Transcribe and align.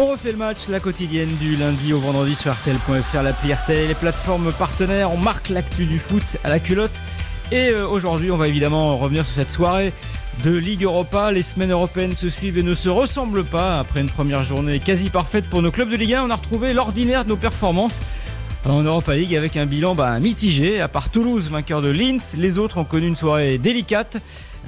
On 0.00 0.06
refait 0.06 0.30
le 0.30 0.36
match, 0.36 0.68
la 0.68 0.78
quotidienne 0.78 1.34
du 1.40 1.56
lundi 1.56 1.92
au 1.92 1.98
vendredi 1.98 2.36
sur 2.36 2.52
RTL.fr, 2.52 3.20
l'appli 3.20 3.52
RTL, 3.52 3.88
les 3.88 3.94
plateformes 3.96 4.52
partenaires. 4.52 5.12
On 5.12 5.16
marque 5.16 5.48
l'actu 5.48 5.86
du 5.86 5.98
foot 5.98 6.22
à 6.44 6.50
la 6.50 6.60
culotte. 6.60 6.92
Et 7.50 7.70
euh, 7.70 7.84
aujourd'hui, 7.84 8.30
on 8.30 8.36
va 8.36 8.46
évidemment 8.46 8.96
revenir 8.96 9.26
sur 9.26 9.34
cette 9.34 9.50
soirée 9.50 9.92
de 10.44 10.54
Ligue 10.54 10.84
Europa. 10.84 11.32
Les 11.32 11.42
semaines 11.42 11.72
européennes 11.72 12.14
se 12.14 12.28
suivent 12.28 12.58
et 12.58 12.62
ne 12.62 12.74
se 12.74 12.88
ressemblent 12.88 13.42
pas. 13.42 13.80
Après 13.80 14.00
une 14.00 14.08
première 14.08 14.44
journée 14.44 14.78
quasi 14.78 15.10
parfaite 15.10 15.46
pour 15.50 15.62
nos 15.62 15.72
clubs 15.72 15.90
de 15.90 15.96
Ligue 15.96 16.14
1, 16.14 16.26
on 16.26 16.30
a 16.30 16.36
retrouvé 16.36 16.72
l'ordinaire 16.74 17.24
de 17.24 17.30
nos 17.30 17.36
performances 17.36 17.98
en 18.66 18.82
Europa 18.82 19.16
League 19.16 19.34
avec 19.34 19.56
un 19.56 19.66
bilan 19.66 19.96
bah, 19.96 20.20
mitigé. 20.20 20.80
À 20.80 20.86
part 20.86 21.10
Toulouse, 21.10 21.50
vainqueur 21.50 21.82
de 21.82 21.88
Linz, 21.88 22.34
les 22.36 22.58
autres 22.58 22.78
ont 22.78 22.84
connu 22.84 23.08
une 23.08 23.16
soirée 23.16 23.58
délicate. 23.58 24.18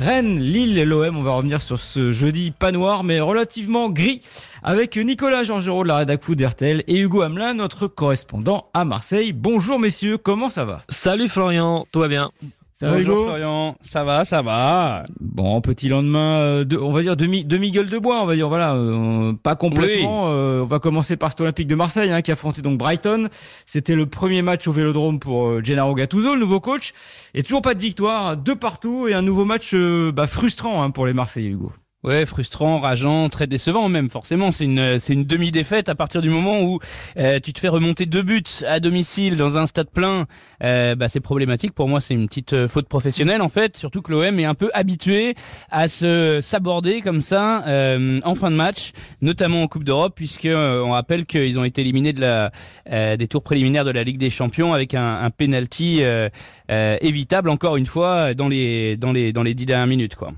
Rennes, 0.00 0.38
Lille 0.40 0.78
et 0.78 0.86
l'OM, 0.86 1.18
on 1.18 1.22
va 1.22 1.32
revenir 1.32 1.60
sur 1.60 1.78
ce 1.78 2.10
jeudi 2.10 2.52
pas 2.52 2.72
noir 2.72 3.04
mais 3.04 3.20
relativement 3.20 3.90
gris 3.90 4.22
avec 4.62 4.96
Nicolas 4.96 5.44
Georgerot 5.44 5.82
de 5.82 5.88
la 5.88 5.96
rédac 5.96 6.22
d'RTL 6.30 6.84
et 6.86 6.98
Hugo 6.98 7.20
Hamelin, 7.20 7.52
notre 7.52 7.86
correspondant 7.86 8.70
à 8.72 8.86
Marseille. 8.86 9.34
Bonjour 9.34 9.78
messieurs, 9.78 10.16
comment 10.16 10.48
ça 10.48 10.64
va? 10.64 10.84
Salut 10.88 11.28
Florian, 11.28 11.86
tout 11.92 12.00
va 12.00 12.08
bien? 12.08 12.30
Ça 12.80 12.92
Bonjour 12.92 13.24
Florian, 13.24 13.76
ça 13.82 14.04
va, 14.04 14.24
ça 14.24 14.40
va. 14.40 15.04
Bon, 15.20 15.60
petit 15.60 15.90
lendemain, 15.90 16.38
euh, 16.40 16.64
de, 16.64 16.78
on 16.78 16.90
va 16.90 17.02
dire 17.02 17.14
demi, 17.14 17.44
demi 17.44 17.72
gueule 17.72 17.90
de 17.90 17.98
bois, 17.98 18.22
on 18.22 18.24
va 18.24 18.34
dire 18.34 18.48
voilà, 18.48 18.74
euh, 18.74 19.34
pas 19.34 19.54
complètement. 19.54 20.30
Euh, 20.30 20.62
on 20.62 20.64
va 20.64 20.78
commencer 20.78 21.18
par 21.18 21.28
cet 21.28 21.42
Olympique 21.42 21.66
de 21.66 21.74
Marseille 21.74 22.10
hein, 22.10 22.22
qui 22.22 22.32
affrontait 22.32 22.62
donc 22.62 22.78
Brighton. 22.78 23.28
C'était 23.66 23.94
le 23.94 24.06
premier 24.06 24.40
match 24.40 24.66
au 24.66 24.72
Vélodrome 24.72 25.20
pour 25.20 25.62
Gennaro 25.62 25.94
Gattuso, 25.94 26.32
le 26.32 26.40
nouveau 26.40 26.60
coach, 26.60 26.94
et 27.34 27.42
toujours 27.42 27.60
pas 27.60 27.74
de 27.74 27.80
victoire, 27.80 28.38
deux 28.38 28.56
partout 28.56 29.08
et 29.08 29.12
un 29.12 29.20
nouveau 29.20 29.44
match 29.44 29.74
bah, 29.74 30.26
frustrant 30.26 30.82
hein, 30.82 30.90
pour 30.90 31.04
les 31.04 31.12
Marseillais, 31.12 31.50
Hugo. 31.50 31.72
Ouais, 32.02 32.24
frustrant, 32.24 32.78
rageant, 32.78 33.28
très 33.28 33.46
décevant 33.46 33.90
même. 33.90 34.08
Forcément, 34.08 34.52
c'est 34.52 34.64
une 34.64 34.98
c'est 34.98 35.12
une 35.12 35.24
demi-défaite 35.24 35.90
à 35.90 35.94
partir 35.94 36.22
du 36.22 36.30
moment 36.30 36.62
où 36.62 36.78
euh, 37.18 37.40
tu 37.40 37.52
te 37.52 37.60
fais 37.60 37.68
remonter 37.68 38.06
deux 38.06 38.22
buts 38.22 38.42
à 38.66 38.80
domicile 38.80 39.36
dans 39.36 39.58
un 39.58 39.66
stade 39.66 39.90
plein. 39.90 40.24
Euh, 40.62 40.94
bah, 40.94 41.08
c'est 41.08 41.20
problématique. 41.20 41.74
Pour 41.74 41.88
moi, 41.88 42.00
c'est 42.00 42.14
une 42.14 42.26
petite 42.26 42.54
euh, 42.54 42.68
faute 42.68 42.88
professionnelle 42.88 43.42
en 43.42 43.50
fait. 43.50 43.76
Surtout 43.76 44.00
que 44.00 44.12
l'OM 44.12 44.38
est 44.40 44.46
un 44.46 44.54
peu 44.54 44.70
habitué 44.72 45.34
à 45.70 45.88
se 45.88 46.40
s'aborder 46.40 47.02
comme 47.02 47.20
ça 47.20 47.64
en 48.24 48.34
fin 48.34 48.50
de 48.50 48.56
match, 48.56 48.92
notamment 49.20 49.62
en 49.62 49.68
Coupe 49.68 49.84
d'Europe, 49.84 50.14
puisque 50.16 50.48
on 50.50 50.92
rappelle 50.92 51.26
qu'ils 51.26 51.58
ont 51.58 51.64
été 51.64 51.82
éliminés 51.82 52.14
de 52.14 52.20
la 52.22 53.16
des 53.16 53.28
tours 53.28 53.42
préliminaires 53.42 53.84
de 53.84 53.90
la 53.90 54.04
Ligue 54.04 54.18
des 54.18 54.30
Champions 54.30 54.72
avec 54.72 54.94
un, 54.94 55.20
un 55.20 55.30
penalty 55.30 56.00
évitable 56.70 57.50
encore 57.50 57.76
une 57.76 57.86
fois 57.86 58.32
dans 58.32 58.48
les 58.48 58.96
dans 58.96 59.12
les 59.12 59.34
dans 59.34 59.42
les 59.42 59.52
dix 59.52 59.66
dernières 59.66 59.86
minutes 59.86 60.14
quoi. 60.14 60.32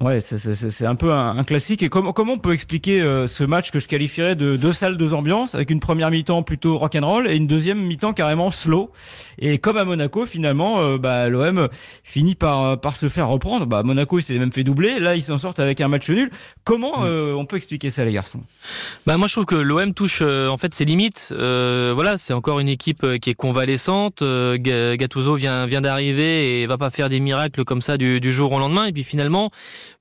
Ouais, 0.00 0.20
c'est 0.22 0.86
un 0.86 0.94
peu 0.94 1.12
un, 1.12 1.44
classique. 1.44 1.82
Et 1.82 1.90
comment, 1.90 2.14
comment 2.14 2.32
on 2.32 2.38
peut 2.38 2.54
expliquer 2.54 3.02
euh, 3.02 3.26
ce 3.26 3.44
match 3.44 3.70
que 3.70 3.78
je 3.78 3.86
qualifierais 3.86 4.34
de 4.34 4.56
deux 4.56 4.72
salles, 4.72 4.96
deux 4.96 5.12
ambiances, 5.12 5.54
avec 5.54 5.68
une 5.68 5.80
première 5.80 6.10
mi-temps 6.10 6.42
plutôt 6.42 6.78
rock'n'roll 6.78 7.28
et 7.28 7.36
une 7.36 7.46
deuxième 7.46 7.78
mi-temps 7.78 8.14
carrément 8.14 8.50
slow. 8.50 8.90
Et 9.38 9.58
comme 9.58 9.76
à 9.76 9.84
Monaco, 9.84 10.24
finalement, 10.24 10.80
euh, 10.80 10.96
bah, 10.96 11.28
l'OM 11.28 11.68
finit 12.02 12.34
par, 12.34 12.80
par 12.80 12.96
se 12.96 13.10
faire 13.10 13.28
reprendre. 13.28 13.66
Bah, 13.66 13.82
Monaco, 13.82 14.18
il 14.18 14.22
s'est 14.22 14.38
même 14.38 14.52
fait 14.52 14.64
doubler. 14.64 15.00
Là, 15.00 15.16
ils 15.16 15.22
s'en 15.22 15.36
sortent 15.36 15.60
avec 15.60 15.82
un 15.82 15.88
match 15.88 16.08
nul. 16.08 16.30
Comment 16.64 17.00
mm. 17.00 17.04
euh, 17.04 17.34
on 17.34 17.44
peut 17.44 17.56
expliquer 17.56 17.90
ça, 17.90 18.02
les 18.06 18.12
garçons? 18.12 18.40
Bah, 19.06 19.18
moi, 19.18 19.26
je 19.26 19.34
trouve 19.34 19.44
que 19.44 19.54
l'OM 19.54 19.92
touche 19.92 20.22
en 20.22 20.56
fait 20.56 20.72
ses 20.74 20.86
limites. 20.86 21.26
voilà, 21.30 22.16
c'est 22.16 22.32
encore 22.32 22.58
une 22.58 22.70
équipe 22.70 23.04
qui 23.20 23.28
est 23.28 23.34
convalescente. 23.34 24.22
Gattuso 24.22 25.34
vient, 25.34 25.66
vient 25.66 25.82
d'arriver 25.82 26.62
et 26.62 26.66
va 26.66 26.78
pas 26.78 26.88
faire 26.88 27.10
des 27.10 27.20
miracles 27.20 27.64
comme 27.66 27.82
ça 27.82 27.98
du, 27.98 28.18
du 28.18 28.32
jour 28.32 28.50
au 28.52 28.58
lendemain. 28.58 28.86
Et 28.86 28.92
puis 28.92 29.04
finalement 29.04 29.50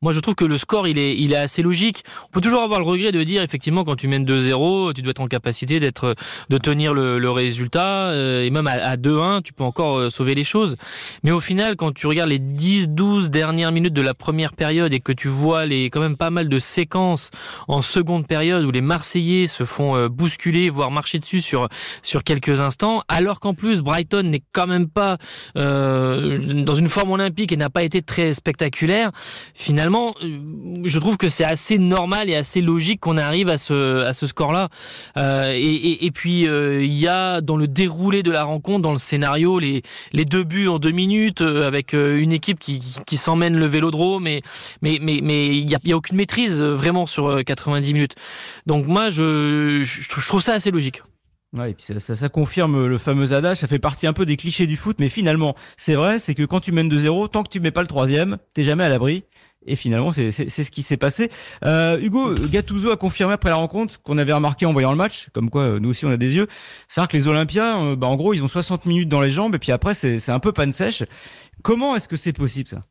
moi, 0.02 0.14
je 0.14 0.22
trouve 0.22 0.36
que 0.36 0.45
le 0.45 0.58
score, 0.58 0.88
il 0.88 0.97
est, 0.97 1.17
il 1.17 1.33
est 1.33 1.38
assez 1.38 1.61
logique. 1.61 2.05
On 2.28 2.31
peut 2.31 2.39
toujours 2.39 2.61
avoir 2.61 2.80
le 2.80 2.86
regret 2.86 3.11
de 3.11 3.22
dire, 3.22 3.42
effectivement, 3.42 3.83
quand 3.83 3.97
tu 3.97 4.08
mènes 4.08 4.23
2-0, 4.23 4.94
tu 4.94 5.02
dois 5.02 5.11
être 5.11 5.19
en 5.19 5.28
capacité 5.28 5.81
d'être, 5.81 6.16
de 6.50 6.58
tenir 6.58 6.93
le, 6.93 7.20
le 7.20 7.30
résultat, 7.30 8.08
euh, 8.08 8.45
et 8.45 8.49
même 8.49 8.67
à, 8.67 8.71
à 8.71 8.95
2-1, 8.95 9.42
tu 9.42 9.52
peux 9.52 9.65
encore 9.65 9.98
euh, 9.98 10.09
sauver 10.09 10.36
les 10.36 10.45
choses. 10.45 10.77
Mais 11.23 11.32
au 11.32 11.42
final, 11.42 11.76
quand 11.76 11.93
tu 11.93 12.08
regardes 12.08 12.30
les 12.30 12.39
10-12 12.39 13.27
dernières 13.27 13.73
minutes 13.73 13.93
de 13.93 14.02
la 14.02 14.14
première 14.14 14.54
période 14.54 14.93
et 14.93 15.02
que 15.02 15.11
tu 15.11 15.27
vois 15.27 15.65
les, 15.65 15.89
quand 15.89 15.99
même 15.99 16.15
pas 16.15 16.30
mal 16.30 16.48
de 16.48 16.59
séquences 16.59 17.30
en 17.67 17.82
seconde 17.82 18.26
période 18.26 18.64
où 18.64 18.71
les 18.71 18.80
Marseillais 18.82 19.48
se 19.48 19.65
font 19.65 19.98
euh, 19.98 20.08
bousculer, 20.08 20.70
voire 20.70 20.92
marcher 20.92 21.20
dessus 21.20 21.42
sur, 21.42 21.67
sur 22.04 22.23
quelques 22.23 22.61
instants, 22.61 23.04
alors 23.09 23.42
qu'en 23.42 23.54
plus, 23.54 23.82
Brighton 23.82 24.23
n'est 24.23 24.43
quand 24.54 24.67
même 24.67 24.88
pas 24.88 25.17
euh, 25.58 26.64
dans 26.64 26.76
une 26.76 26.88
forme 26.88 27.11
olympique 27.11 27.52
et 27.52 27.58
n'a 27.58 27.70
pas 27.70 27.83
été 27.83 28.02
très 28.02 28.32
spectaculaire. 28.32 29.11
Finalement, 29.54 29.89
finalement, 29.89 30.14
euh, 30.23 30.82
je 30.86 31.00
trouve 31.00 31.17
que 31.17 31.30
c'est 31.30 31.50
assez 31.50 31.80
normal 31.80 32.30
et 32.30 32.36
assez 32.36 32.61
logique 32.61 33.00
qu'on 33.00 33.17
arrive 33.17 33.50
à 33.50 33.58
ce, 33.58 34.14
score-là. 34.14 34.70
Euh, 35.17 35.52
et, 35.55 36.11
puis, 36.11 36.48
euh, 36.48 36.83
il 36.83 36.94
y 36.94 37.08
a 37.08 37.42
dans 37.42 37.58
le 37.58 37.67
déroulé 37.67 38.22
de 38.22 38.30
la 38.30 38.44
rencontre, 38.44 38.82
dans 38.82 38.92
le 38.92 39.00
scénario, 39.00 39.58
les, 39.58 39.82
deux 40.14 40.44
buts 40.44 40.67
en 40.67 40.77
deux 40.77 40.92
minutes, 40.92 41.42
avec 41.42 41.94
une 41.94 42.32
équipe 42.32 42.60
qui, 42.60 43.17
s'emmène 43.17 43.58
le 43.58 43.66
vélodrome, 43.66 44.23
mais 44.23 44.42
mais 44.82 44.98
il 44.98 45.66
n'y 45.66 45.76
a, 45.76 45.98
aucune 45.98 46.17
maîtrise 46.17 46.61
vraiment 46.61 47.06
sur 47.06 47.44
90 47.44 47.94
minutes. 47.94 48.16
Donc 48.67 48.86
moi, 48.86 49.10
je, 49.10 50.20
trouve 50.20 50.42
ça 50.42 50.54
assez 50.54 50.71
logique. 50.71 51.02
Ouais, 51.58 51.71
et 51.71 51.73
puis 51.73 51.83
ça, 51.83 52.16
ça, 52.16 52.30
confirme 52.30 52.86
le 52.86 52.98
fameux 53.00 53.33
adage, 53.33 53.58
ça 53.58 53.66
fait 53.66 53.80
partie 53.80 54.06
un 54.06 54.14
peu 54.14 54.27
des 54.27 54.38
clichés 54.38 54.67
du 54.67 54.77
foot, 54.77 54.98
mais 55.00 55.10
finalement, 55.10 55.56
c'est 55.77 55.95
vrai, 55.95 56.20
c'est 56.20 56.36
que 56.36 56.44
quand 56.44 56.60
tu 56.60 56.71
mènes 56.71 56.89
de 56.89 56.98
0 56.98 57.27
tant 57.27 57.42
que 57.42 57.50
tu 57.50 57.60
mets 57.60 57.71
pas 57.71 57.82
le 57.82 57.88
troisième, 57.88 58.38
t'es 58.54 58.64
jamais 58.64 58.83
à 58.83 58.89
l'abri. 58.89 59.23
Et 59.65 59.75
finalement, 59.75 60.11
c'est 60.11 60.31
ce 60.31 60.71
qui 60.71 60.83
s'est 60.83 60.97
passé. 60.97 61.30
Euh, 61.65 61.99
Hugo 61.99 62.33
Gattuso 62.33 62.92
a 62.92 62.97
confirmé 62.97 63.33
après 63.33 63.49
la 63.49 63.58
rencontre 63.58 64.02
qu'on 64.02 64.17
avait 64.17 64.31
remarqué 64.31 64.65
en 64.65 64.71
voyant 64.71 64.92
le 64.92 64.97
match, 64.97 65.27
comme 65.33 65.49
quoi 65.49 65.64
euh, 65.64 65.80
nous 65.80 65.89
aussi 65.89 66.05
on 66.05 66.11
a 66.11 66.17
des 66.17 66.36
yeux. 66.36 66.47
C'est 66.87 67.02
vrai 67.02 67.08
que 67.09 67.17
les 67.17 67.27
Olympiens, 67.27 67.83
euh, 67.83 67.95
bah, 67.95 68.08
en 68.08 68.15
gros, 68.15 68.33
ils 68.33 68.43
ont 68.43 68.47
60 68.47 68.86
minutes 68.86 69.09
dans 69.09 69.21
les 69.21 69.31
jambes 69.31 69.55
et 69.55 69.59
puis 69.59 69.73
après 69.73 69.93
c'est 69.93 70.30
un 70.30 70.39
peu 70.39 70.53
panne 70.53 70.71
sèche. 70.71 71.03
Comment 71.61 71.95
est-ce 71.95 72.08
que 72.08 72.15
c'est 72.15 72.33
possible 72.33 72.70
ça? 72.70 72.81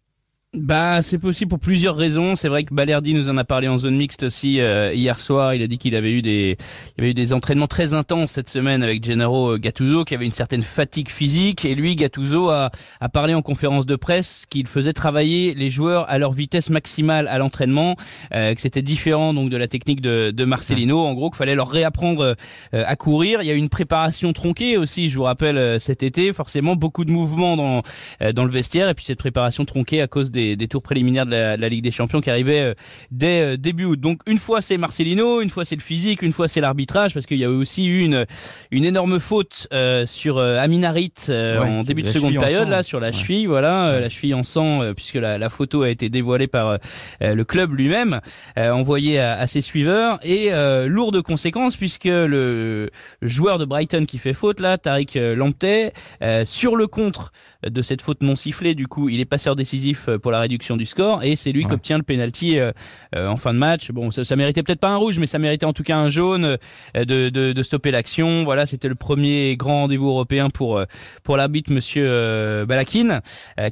Bah, 0.55 1.03
c'est 1.03 1.19
possible 1.19 1.51
pour 1.51 1.59
plusieurs 1.59 1.95
raisons. 1.95 2.35
C'est 2.35 2.49
vrai 2.49 2.65
que 2.65 2.73
Balerdi 2.73 3.13
nous 3.13 3.29
en 3.29 3.37
a 3.37 3.45
parlé 3.45 3.69
en 3.69 3.77
zone 3.77 3.97
mixte 3.97 4.23
aussi 4.23 4.61
euh, 4.61 4.95
hier 4.95 5.19
soir. 5.19 5.53
Il 5.53 5.63
a 5.63 5.67
dit 5.67 5.77
qu'il 5.77 5.95
avait 5.95 6.13
eu 6.13 6.23
des, 6.23 6.57
il 6.97 7.03
avait 7.03 7.11
eu 7.11 7.15
des 7.15 7.35
entraînements 7.35 7.67
très 7.67 7.93
intenses 7.93 8.31
cette 8.31 8.49
semaine 8.49 8.83
avec 8.83 9.05
Gennaro 9.05 9.53
euh, 9.53 9.59
Gattuso, 9.59 10.07
qui 10.07 10.15
avait 10.15 10.25
une 10.25 10.33
certaine 10.33 10.63
fatigue 10.63 11.11
physique. 11.11 11.67
Et 11.67 11.75
lui, 11.75 11.97
Gattuso 11.97 12.49
a, 12.49 12.71
a 12.99 13.09
parlé 13.11 13.35
en 13.35 13.43
conférence 13.43 13.85
de 13.85 13.95
presse 13.95 14.47
qu'il 14.49 14.67
faisait 14.67 14.95
travailler 14.95 15.53
les 15.53 15.69
joueurs 15.69 16.09
à 16.09 16.17
leur 16.17 16.33
vitesse 16.33 16.71
maximale 16.71 17.29
à 17.29 17.37
l'entraînement, 17.37 17.97
euh, 18.35 18.55
que 18.55 18.61
c'était 18.63 18.81
différent 18.81 19.35
donc 19.35 19.51
de 19.51 19.57
la 19.59 19.69
technique 19.69 20.01
de, 20.01 20.31
de 20.31 20.45
Marcelino. 20.47 21.05
En 21.05 21.13
gros, 21.13 21.29
qu'il 21.29 21.37
fallait 21.37 21.57
leur 21.57 21.69
réapprendre 21.69 22.37
à 22.73 22.97
courir. 22.97 23.43
Il 23.43 23.49
y 23.49 23.51
a 23.51 23.55
eu 23.55 23.59
une 23.59 23.69
préparation 23.69 24.33
tronquée 24.33 24.79
aussi. 24.79 25.11
Je 25.11 25.17
vous 25.17 25.25
rappelle 25.25 25.79
cet 25.79 26.03
été, 26.03 26.33
forcément 26.33 26.75
beaucoup 26.75 27.05
de 27.05 27.13
mouvements 27.13 27.57
dans 27.57 27.83
dans 28.33 28.45
le 28.45 28.51
vestiaire 28.51 28.89
et 28.89 28.95
puis 28.95 29.05
cette 29.05 29.19
préparation 29.19 29.65
tronquée 29.65 30.01
à 30.01 30.07
cause 30.07 30.31
des 30.31 30.48
des, 30.57 30.69
tours 30.69 30.83
préliminaires 30.83 31.27
de 31.27 31.33
la, 31.33 31.69
Ligue 31.69 31.83
des 31.83 31.91
Champions 31.91 32.21
qui 32.21 32.31
arrivaient 32.31 32.61
euh, 32.61 32.75
dès 33.11 33.41
euh, 33.41 33.57
début 33.57 33.85
août. 33.85 34.01
Donc 34.01 34.21
une 34.27 34.39
fois 34.39 34.61
c'est 34.61 34.77
Marcelino, 34.77 35.41
une 35.41 35.51
fois 35.51 35.65
c'est 35.65 35.77
le 35.77 35.83
physique, 35.83 36.23
une 36.23 36.33
fois 36.33 36.49
c'est 36.49 36.61
l'arbitrage, 36.61 37.15
parce 37.15 37.27
qu'il 37.27 37.39
y 37.39 37.45
a 37.45 37.51
aussi 37.51 37.87
eu 37.87 38.05
une, 38.05 38.27
une 38.71 38.85
énorme 38.85 39.21
faute 39.21 39.67
euh, 39.73 40.07
sur 40.07 40.39
Aminarit 40.39 41.13
en 41.29 41.83
début 41.83 42.03
de 42.03 42.09
seconde 42.09 42.39
période, 42.39 42.69
là, 42.69 42.83
sur 42.83 43.01
la 43.01 43.13
cheville, 43.13 43.47
voilà, 43.47 44.01
la 44.01 44.09
cheville 44.09 44.35
en 44.35 44.43
sang, 44.43 44.93
puisque 44.95 45.15
la, 45.15 45.49
photo 45.49 45.83
a 45.83 45.91
été 45.91 46.09
dévoilée 46.09 46.47
par 46.47 46.79
le 47.21 47.43
club 47.45 47.75
lui-même, 47.75 48.21
envoyée 48.57 49.19
à, 49.19 49.47
ses 49.47 49.61
suiveurs, 49.61 50.19
et 50.23 50.51
lourde 50.87 51.15
de 51.15 51.21
conséquences, 51.21 51.77
puisque 51.77 52.05
le, 52.05 52.91
joueur 53.23 53.59
de 53.59 53.65
Brighton 53.65 54.05
qui 54.07 54.19
fait 54.19 54.33
faute, 54.33 54.61
là, 54.61 54.79
Tariq 54.79 55.19
Lamptey, 55.35 55.93
sur 56.45 56.77
le 56.77 56.87
contre 56.87 57.33
de 57.67 57.83
cette 57.83 58.03
faute 58.03 58.23
non 58.23 58.37
sifflée, 58.37 58.75
du 58.75 58.87
coup, 58.87 59.09
il 59.09 59.21
est 59.21 59.25
passeur 59.25 59.57
décisif 59.57 60.09
pour 60.23 60.28
la 60.31 60.41
réduction 60.41 60.77
du 60.77 60.87
score 60.87 61.23
et 61.23 61.37
c'est 61.37 61.53
lui 61.53 61.65
qui 61.65 61.73
obtient 61.73 61.97
le 61.97 62.03
penalty 62.03 62.59
euh, 62.59 62.73
euh, 63.15 63.29
en 63.29 63.37
fin 63.37 63.53
de 63.53 63.59
match. 63.59 63.91
Bon, 63.91 64.11
ça, 64.11 64.25
ça 64.25 64.37
méritait 64.37 64.63
peut-être 64.63 64.81
pas 64.81 64.89
un 64.89 64.97
rouge, 64.97 65.19
mais 65.19 65.27
ça 65.27 65.39
méritait 65.39 65.67
en 65.67 65.73
tout 65.73 65.83
cas 65.83 65.97
un 65.97 66.09
jaune 66.11 66.45
euh, 66.45 67.05
de, 67.05 67.29
de, 67.29 67.53
de 67.53 67.63
stopper 67.63 67.91
l'action. 67.91 68.45
Voilà, 68.45 68.67
c'était 68.67 68.89
le 68.89 68.95
premier 68.95 69.57
grand 69.57 69.83
rendez-vous 69.83 70.09
européen 70.09 70.49
pour 70.49 70.83
pour 71.23 71.37
l'arbitre 71.37 71.73
Monsieur 71.73 72.65
Balakin, 72.67 73.21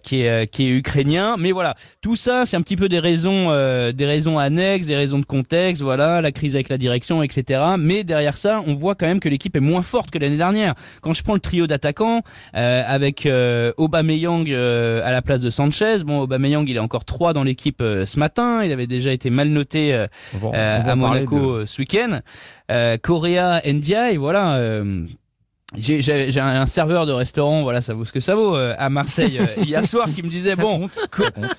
qui 0.03 0.23
est 0.23 0.51
qui 0.51 0.67
est 0.67 0.71
ukrainien. 0.71 1.37
Mais 1.39 1.53
voilà, 1.53 1.75
tout 2.01 2.17
ça, 2.17 2.47
c'est 2.47 2.57
un 2.57 2.63
petit 2.63 2.77
peu 2.77 2.89
des 2.89 2.99
raisons 2.99 3.51
des 3.93 4.07
raisons 4.07 4.39
annexes, 4.39 4.87
des 4.87 4.97
raisons 4.97 5.19
de 5.19 5.25
contexte. 5.25 5.83
Voilà, 5.83 6.21
la 6.21 6.33
crise 6.33 6.55
avec 6.55 6.69
la 6.69 6.79
direction, 6.79 7.23
etc. 7.23 7.61
Mais 7.79 8.05
derrière 8.05 8.37
ça, 8.37 8.61
on 8.67 8.75
voit 8.75 8.95
quand 8.95 9.07
même 9.07 9.21
que 9.21 9.29
l'équipe 9.29 9.57
est 9.57 9.61
moins 9.61 9.83
forte 9.83 10.11
que 10.11 10.19
l'année 10.19 10.37
dernière. 10.37 10.75
Quand 11.03 11.15
je 11.15 11.23
prends 11.23 11.35
le 11.35 11.41
trio 11.41 11.67
d'attaquants 11.67 12.23
avec 12.53 13.29
Aubameyang 13.77 14.53
à 14.53 15.11
la 15.11 15.23
place 15.23 15.41
de 15.41 15.51
Sanchez, 15.51 16.05
bon 16.05 16.21
Aubameyang 16.21 16.46
Aubameyang, 16.47 16.69
il 16.69 16.77
est 16.77 16.81
encore 16.81 17.05
3 17.05 17.33
dans 17.33 17.43
l'équipe 17.43 17.81
euh, 17.81 18.07
ce 18.07 18.19
matin. 18.19 18.63
Il 18.65 18.73
avait 18.73 18.87
déjà 18.87 19.13
été 19.13 19.31
mal 19.31 19.49
noté 19.49 19.93
euh, 19.93 20.05
euh, 20.45 20.83
à 20.85 20.95
Monaco 20.95 21.67
ce 21.67 21.81
week-end. 21.81 22.21
Correa, 23.03 23.61
Ndiaye, 23.67 24.17
voilà 24.17 24.83
j'ai 25.77 26.01
j'ai- 26.03 26.31
j'ai 26.31 26.41
un 26.41 26.67
serveur 26.67 27.07
de 27.07 27.13
restaurant, 27.13 27.63
voilà, 27.63 27.81
ça 27.81 27.95
vaut 27.95 28.05
ce 28.05 28.13
que 28.13 28.21
ça 28.21 28.35
vaut, 28.35 28.57
euh, 28.57 28.75
à 28.79 28.89
Marseille 28.91 29.39
euh, 29.41 29.63
hier 29.63 29.85
soir, 29.87 30.09
qui 30.15 30.23
me 30.23 30.29
disait 30.29 30.55
Ça 30.55 30.63
bon. 30.63 30.89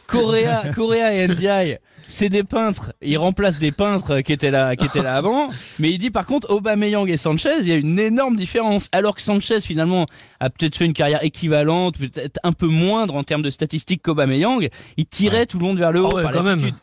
Correa, 0.08 0.64
Correa 0.75 1.14
et 1.14 1.28
Ndiaye, 1.28 1.78
c'est 2.08 2.30
des 2.30 2.44
peintres. 2.44 2.94
Ils 3.02 3.18
remplacent 3.18 3.58
des 3.60 3.72
peintres 3.72 4.22
qui 4.22 4.34
étaient 4.34 4.52
là, 4.52 4.75
qui 4.75 4.86
étaient 4.86 5.02
là 5.02 5.16
avant. 5.18 5.50
Mais 5.80 5.92
il 5.92 5.98
dit 5.98 6.10
par 6.12 6.25
contre, 6.25 6.50
Aubameyang 6.52 7.08
et 7.10 7.18
Sanchez, 7.18 7.50
il 7.62 7.68
y 7.68 7.72
a 7.72 7.75
une 7.75 8.00
énorme 8.00 8.36
différence. 8.36 8.90
Alors 8.92 9.16
que 9.16 9.22
Sanchez 9.22 9.62
finalement 9.62 10.06
a 10.40 10.50
peut-être 10.50 10.78
fait 10.78 10.86
une 10.86 10.94
carrière 10.94 11.24
équivalente, 11.24 11.98
peut-être 11.98 12.40
un 12.44 12.52
peu 12.52 12.68
moindre 12.68 13.16
en 13.16 13.24
termes 13.24 13.42
de 13.44 13.50
statistiques 13.50 14.02
qu'Aubameyang, 14.04 14.70
il 14.98 15.06
tirait 15.06 15.46
tout 15.46 15.60
le 15.60 15.66
monde 15.66 15.78
vers 15.78 15.92
le 15.92 16.02
haut 16.02 16.10
Ah 16.12 16.16
ouais, 16.16 16.24
par 16.24 16.31
l'attitude. 16.44 16.75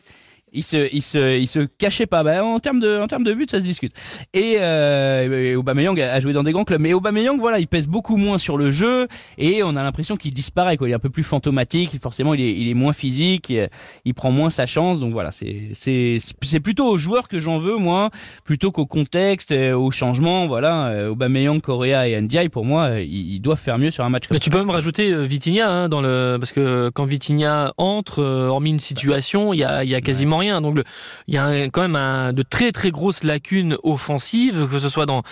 Il 0.55 0.63
se, 0.63 0.89
il 0.91 1.01
se, 1.01 1.37
il 1.37 1.47
se 1.47 1.59
cachait 1.77 2.07
pas. 2.07 2.23
Bah, 2.23 2.43
en 2.43 2.59
termes 2.59 2.79
de, 2.79 2.99
en 3.01 3.07
termes 3.07 3.23
de 3.23 3.33
but, 3.33 3.51
ça 3.51 3.59
se 3.59 3.65
discute. 3.65 3.93
Et, 4.33 4.55
euh, 4.59 5.51
et 5.51 5.55
Aubameyang 5.55 5.99
a 5.99 6.19
joué 6.19 6.33
dans 6.33 6.43
des 6.43 6.51
grands 6.51 6.63
clubs. 6.63 6.81
Mais 6.81 6.93
Aubameyang, 6.93 7.39
voilà, 7.39 7.59
il 7.59 7.67
pèse 7.67 7.87
beaucoup 7.87 8.17
moins 8.17 8.37
sur 8.37 8.57
le 8.57 8.71
jeu 8.71 9.07
et 9.37 9.61
on 9.63 9.75
a 9.75 9.83
l'impression 9.83 10.15
qu'il 10.15 10.33
disparaît. 10.33 10.77
Quoi. 10.77 10.87
Il 10.87 10.91
est 10.91 10.95
un 10.95 10.99
peu 10.99 11.09
plus 11.09 11.23
fantomatique. 11.23 11.99
Forcément, 12.01 12.33
il 12.33 12.41
est, 12.41 12.53
il 12.53 12.69
est 12.69 12.73
moins 12.73 12.93
physique. 12.93 13.49
Il, 13.49 13.69
il 14.05 14.13
prend 14.13 14.31
moins 14.31 14.49
sa 14.49 14.65
chance. 14.65 14.99
Donc 14.99 15.11
voilà, 15.11 15.31
c'est, 15.31 15.69
c'est, 15.73 16.17
c'est 16.41 16.59
plutôt 16.59 16.87
aux 16.87 16.97
joueurs 16.97 17.27
que 17.27 17.39
j'en 17.39 17.59
veux, 17.59 17.77
moi, 17.77 18.09
plutôt 18.43 18.71
qu'au 18.71 18.85
contexte, 18.85 19.51
euh, 19.51 19.75
au 19.75 19.91
changement. 19.91 20.47
Voilà, 20.47 20.87
euh, 20.87 21.09
Aubameyang, 21.09 21.59
Correa 21.59 22.07
et 22.07 22.19
Ndiaye, 22.21 22.49
pour 22.49 22.65
moi, 22.65 22.85
euh, 22.85 23.01
ils, 23.01 23.39
doivent 23.39 23.59
faire 23.59 23.77
mieux 23.77 23.91
sur 23.91 24.03
un 24.03 24.09
match 24.09 24.27
comme 24.27 24.39
tu 24.39 24.49
peux 24.49 24.57
même 24.57 24.69
rajouter 24.69 25.25
Vitinha 25.25 25.69
hein, 25.69 25.89
dans 25.89 26.01
le 26.01 26.37
parce 26.39 26.51
que 26.51 26.89
quand 26.89 27.05
Vitinha 27.05 27.73
entre, 27.77 28.23
hormis 28.23 28.71
une 28.71 28.79
situation, 28.79 29.53
il 29.53 29.59
y 29.59 29.63
a, 29.63 29.83
il 29.83 29.89
y 29.89 29.95
a 29.95 30.01
quasiment 30.01 30.37
rien. 30.37 30.44
Donc 30.61 30.79
il 31.27 31.33
y 31.33 31.37
a 31.37 31.65
quand 31.69 31.87
même 31.87 32.33
de 32.33 32.43
très 32.43 32.71
très 32.71 32.91
grosses 32.91 33.23
lacunes 33.23 33.77
offensives, 33.83 34.67
que 34.71 34.79
ce 34.79 34.89
soit 34.89 35.05
dans 35.05 35.23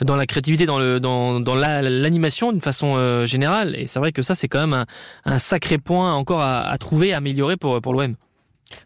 dans 0.00 0.16
la 0.16 0.26
créativité, 0.26 0.66
dans 0.66 0.78
le 0.78 1.00
dans 1.00 1.40
dans 1.40 1.54
la- 1.54 1.82
l'animation 1.82 2.52
d'une 2.52 2.60
façon 2.60 2.94
euh, 2.96 3.26
générale. 3.26 3.74
Et 3.76 3.86
c'est 3.86 3.98
vrai 3.98 4.12
que 4.12 4.22
ça 4.22 4.34
c'est 4.34 4.48
quand 4.48 4.60
même 4.60 4.72
un, 4.74 4.86
un 5.24 5.38
sacré 5.38 5.78
point 5.78 6.14
encore 6.14 6.40
à, 6.40 6.60
à 6.68 6.78
trouver, 6.78 7.12
à 7.14 7.18
améliorer 7.18 7.56
pour 7.56 7.80
pour 7.80 7.92
l'OM. 7.94 8.14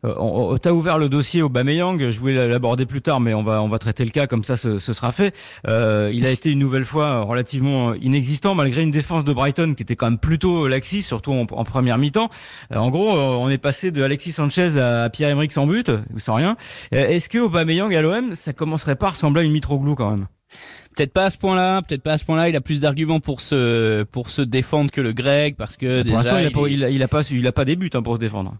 Euh, 0.04 0.14
on- 0.18 0.56
T'as 0.58 0.70
ouvert 0.72 0.98
le 0.98 1.08
dossier 1.08 1.42
Aubameyang, 1.42 2.10
je 2.10 2.18
voulais 2.20 2.46
l'aborder 2.48 2.86
plus 2.86 3.02
tard, 3.02 3.20
mais 3.20 3.34
on 3.34 3.42
va 3.42 3.60
on 3.62 3.68
va 3.68 3.78
traiter 3.78 4.04
le 4.04 4.10
cas 4.10 4.26
comme 4.26 4.44
ça, 4.44 4.56
ce, 4.56 4.78
ce 4.78 4.92
sera 4.92 5.12
fait. 5.12 5.34
Euh, 5.68 6.10
il 6.12 6.24
a 6.26 6.30
été 6.30 6.50
une 6.50 6.58
nouvelle 6.58 6.84
fois 6.84 7.20
relativement 7.22 7.94
inexistant 7.94 8.54
malgré 8.54 8.82
une 8.82 8.90
défense 8.90 9.24
de 9.24 9.32
Brighton 9.32 9.74
qui 9.76 9.82
était 9.82 9.96
quand 9.96 10.06
même 10.10 10.18
plutôt 10.18 10.68
laxiste, 10.68 11.08
surtout 11.08 11.32
en, 11.32 11.42
en 11.50 11.64
première 11.64 11.98
mi-temps. 11.98 12.30
Euh, 12.72 12.76
en 12.76 12.90
gros, 12.90 13.16
euh, 13.16 13.20
on 13.36 13.48
est 13.50 13.58
passé 13.58 13.90
de 13.90 14.02
Alexis 14.02 14.32
Sanchez 14.32 14.78
à 14.78 15.10
Pierre-Emerick 15.10 15.52
sans 15.52 15.66
but 15.66 15.90
ou 16.14 16.18
sans 16.18 16.34
rien. 16.34 16.56
Euh, 16.94 17.08
Est-ce 17.08 17.28
que 17.28 17.38
Aubameyang 17.38 17.94
à 17.94 18.00
l'OM, 18.00 18.34
ça 18.34 18.52
commencerait 18.52 18.96
pas 18.96 19.06
à 19.08 19.10
ressembler 19.10 19.42
à 19.42 19.44
une 19.44 19.52
Mitroglou 19.52 19.94
quand 19.94 20.10
même? 20.10 20.26
Peut-être 20.96 21.12
pas 21.12 21.24
à 21.24 21.30
ce 21.30 21.38
point-là, 21.38 21.82
peut-être 21.82 22.02
pas 22.02 22.12
à 22.12 22.18
ce 22.18 22.24
point-là. 22.24 22.48
Il 22.48 22.54
a 22.56 22.60
plus 22.60 22.78
d'arguments 22.80 23.18
pour 23.20 23.40
se 23.40 24.04
pour 24.04 24.30
se 24.30 24.40
défendre 24.42 24.90
que 24.92 25.00
le 25.00 25.12
grec 25.12 25.56
parce 25.56 25.76
que 25.76 26.02
Pour 26.02 26.04
déjà 26.04 26.16
l'instant, 26.16 26.38
il, 26.38 26.44
a 26.44 26.48
il, 26.48 26.52
pas- 26.52 26.68
il 26.68 26.84
a, 26.84 26.90
il 26.90 27.02
a 27.02 27.08
pas 27.08 27.22
il 27.30 27.46
a 27.46 27.52
pas 27.52 27.64
des 27.64 27.74
buts 27.76 27.90
hein, 27.94 28.02
pour 28.02 28.14
se 28.14 28.20
défendre. 28.20 28.54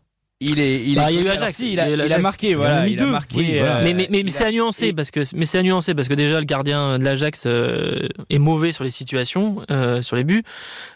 Il 0.44 0.61
est 0.61 0.82
il 0.85 0.94
Bah, 0.96 1.06
est- 1.11 1.14
il 1.14 1.17
y 1.17 1.19
a 1.19 1.23
eu 1.23 1.29
alors 1.29 1.43
Ajax. 1.43 1.56
si, 1.56 1.73
il 1.73 1.81
a 1.81 1.88
Il 1.88 2.00
a 2.00 2.06
il 2.06 2.12
a 2.12 2.19
marqué 2.19 2.49
Il 2.50 2.55
a 2.55 2.56
voilà, 2.56 2.85
mis 2.85 2.93
il 2.93 3.00
a 3.00 3.05
deux. 3.05 3.11
marqué. 3.11 3.37
Oui, 3.37 3.58
voilà. 3.58 3.79
euh, 3.79 3.85
mais 3.85 3.93
mais 3.94 4.08
mais, 4.11 4.23
mais 4.23 4.31
c'est 4.31 4.44
a- 4.44 4.49
à 4.49 4.52
nuancer 4.52 4.88
et- 4.88 4.93
parce 4.93 5.11
que 5.11 5.20
mais 5.35 5.46
c'est 5.46 5.58
à 5.58 5.62
nuancer 5.62 5.94
parce 5.94 6.08
que 6.08 6.14
déjà 6.14 6.38
le 6.38 6.44
gardien 6.46 6.99
de 6.99 7.05
l'Ajax 7.05 7.44
euh, 7.46 8.08
est 8.31 8.38
mauvais 8.38 8.73
sur 8.73 8.85
les 8.85 8.91
situations, 8.91 9.56
euh, 9.70 10.02
sur 10.02 10.17
les 10.17 10.25
buts. 10.25 10.43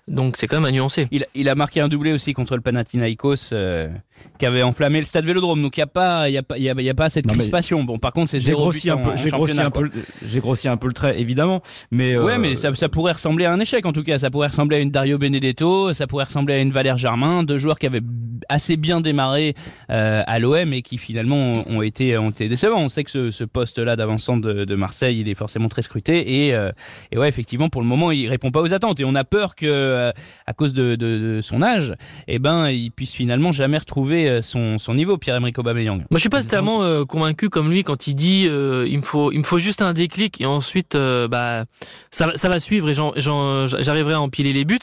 Donc 0.06 0.36
c'est 0.36 0.46
quand 0.46 0.56
même 0.56 0.64
à 0.64 0.72
nuancer. 0.72 1.08
Il, 1.10 1.26
il 1.34 1.48
a 1.48 1.54
marqué 1.54 1.80
un 1.80 1.88
doublé 1.88 2.12
aussi 2.12 2.32
contre 2.32 2.54
le 2.56 2.60
Panathinaikos 2.62 3.52
euh, 3.52 3.88
qui 4.38 4.46
avait 4.46 4.62
enflammé 4.62 5.00
le 5.00 5.06
stade 5.06 5.24
Vélodrome. 5.24 5.62
Donc 5.62 5.76
il 5.76 5.80
y 5.80 5.82
a 5.82 5.86
pas 5.86 6.28
il 6.28 6.32
y 6.34 6.38
a 6.38 6.42
pas 6.42 6.58
il 6.58 6.64
y 6.64 6.70
a, 6.70 6.74
il 6.76 6.84
y 6.84 6.90
a 6.90 6.94
pas 6.94 7.10
cette 7.10 7.26
Non, 7.26 7.32
crispation. 7.34 7.82
Bon 7.84 7.98
par 7.98 8.12
contre 8.12 8.30
c'est 8.30 8.40
J'ai 8.40 8.52
grossi 8.52 8.90
un 8.90 8.96
peu, 8.96 9.10
j'ai 9.16 9.30
grossi 9.30 9.60
un 9.60 9.70
peu, 9.70 9.90
j'ai 10.26 10.40
grossi 10.40 10.68
un 10.68 10.76
peu 10.76 10.86
le 10.88 10.92
trait 10.92 11.20
évidemment, 11.20 11.62
mais 11.90 12.16
Ouais, 12.16 12.34
euh, 12.34 12.38
mais 12.38 12.56
ça, 12.56 12.74
ça 12.74 12.88
pourrait 12.88 13.12
ressembler 13.12 13.44
à 13.44 13.52
un 13.52 13.60
échec 13.60 13.84
en 13.86 13.92
tout 13.92 14.02
cas. 14.02 14.18
Ça 14.18 14.30
pourrait 14.30 14.48
ressembler 14.48 14.76
à 14.76 14.80
une 14.80 14.90
Dario 14.90 15.18
Benedetto, 15.18 15.92
ça 15.92 16.06
pourrait 16.06 16.24
ressembler 16.24 16.54
à 16.54 16.58
une 16.58 16.70
Valère 16.70 16.96
Germain, 16.96 17.42
deux 17.42 17.58
joueurs 17.58 17.78
qui 17.78 17.86
avaient 17.86 18.00
assez 18.48 18.76
bien 18.76 19.00
démarré 19.00 19.54
euh, 19.90 20.22
à 20.26 20.38
l'OM 20.38 20.72
et 20.72 20.82
qui 20.82 20.96
finalement 20.98 21.64
ont, 21.68 21.82
été 21.82 22.16
ont 22.18 22.30
été 22.30 22.48
décevants. 22.48 22.78
On 22.80 22.88
sait 22.88 23.04
que 23.04 23.10
ce, 23.10 23.30
ce 23.30 23.44
poste-là 23.44 23.96
d'avancement 23.96 24.36
de, 24.36 24.64
de 24.64 24.74
Marseille, 24.74 25.20
il 25.20 25.28
est 25.28 25.34
forcément 25.34 25.68
très 25.68 25.82
scruté 25.82 26.46
et 26.46 26.54
euh, 26.54 26.70
et 27.12 27.18
ouais, 27.18 27.28
effectivement, 27.28 27.68
pour 27.68 27.82
le 27.82 27.86
moment, 27.86 28.10
il 28.10 28.28
répond 28.28 28.50
pas 28.50 28.60
aux 28.60 28.72
attentes 28.72 29.00
et 29.00 29.04
on 29.04 29.14
a 29.14 29.24
peur 29.24 29.54
que 29.54 29.66
euh, 29.66 30.10
à 30.46 30.52
cause 30.54 30.74
de, 30.74 30.96
de, 30.96 31.36
de 31.36 31.40
son 31.42 31.62
âge, 31.62 31.94
eh 32.26 32.38
ben, 32.38 32.68
il 32.70 32.90
puisse 32.90 33.12
finalement 33.12 33.52
jamais 33.52 33.78
retrouver 33.78 34.07
euh, 34.28 34.42
son 34.42 34.78
son 34.78 34.94
niveau. 34.94 35.18
Pierre-Emerick 35.18 35.58
Aubameyang. 35.58 35.98
Moi, 35.98 36.06
je 36.14 36.18
suis 36.18 36.28
pas 36.28 36.42
tellement 36.42 36.82
euh, 36.82 37.04
convaincu 37.04 37.48
comme 37.50 37.70
lui 37.70 37.84
quand 37.84 38.06
il 38.06 38.14
dit 38.14 38.46
euh, 38.48 38.86
il 38.88 38.98
me 38.98 39.02
faut 39.04 39.32
il 39.32 39.38
me 39.38 39.44
faut 39.44 39.58
juste 39.58 39.82
un 39.82 39.92
déclic 39.92 40.40
et 40.40 40.46
ensuite 40.46 40.94
euh, 40.94 41.28
bah 41.28 41.64
ça 42.10 42.26
va- 42.26 42.36
ça 42.36 42.48
va 42.48 42.58
suivre 42.60 42.88
et 42.88 42.94
j'arriverai 42.94 44.14
à 44.14 44.20
empiler 44.20 44.52
les 44.52 44.64
buts. 44.64 44.78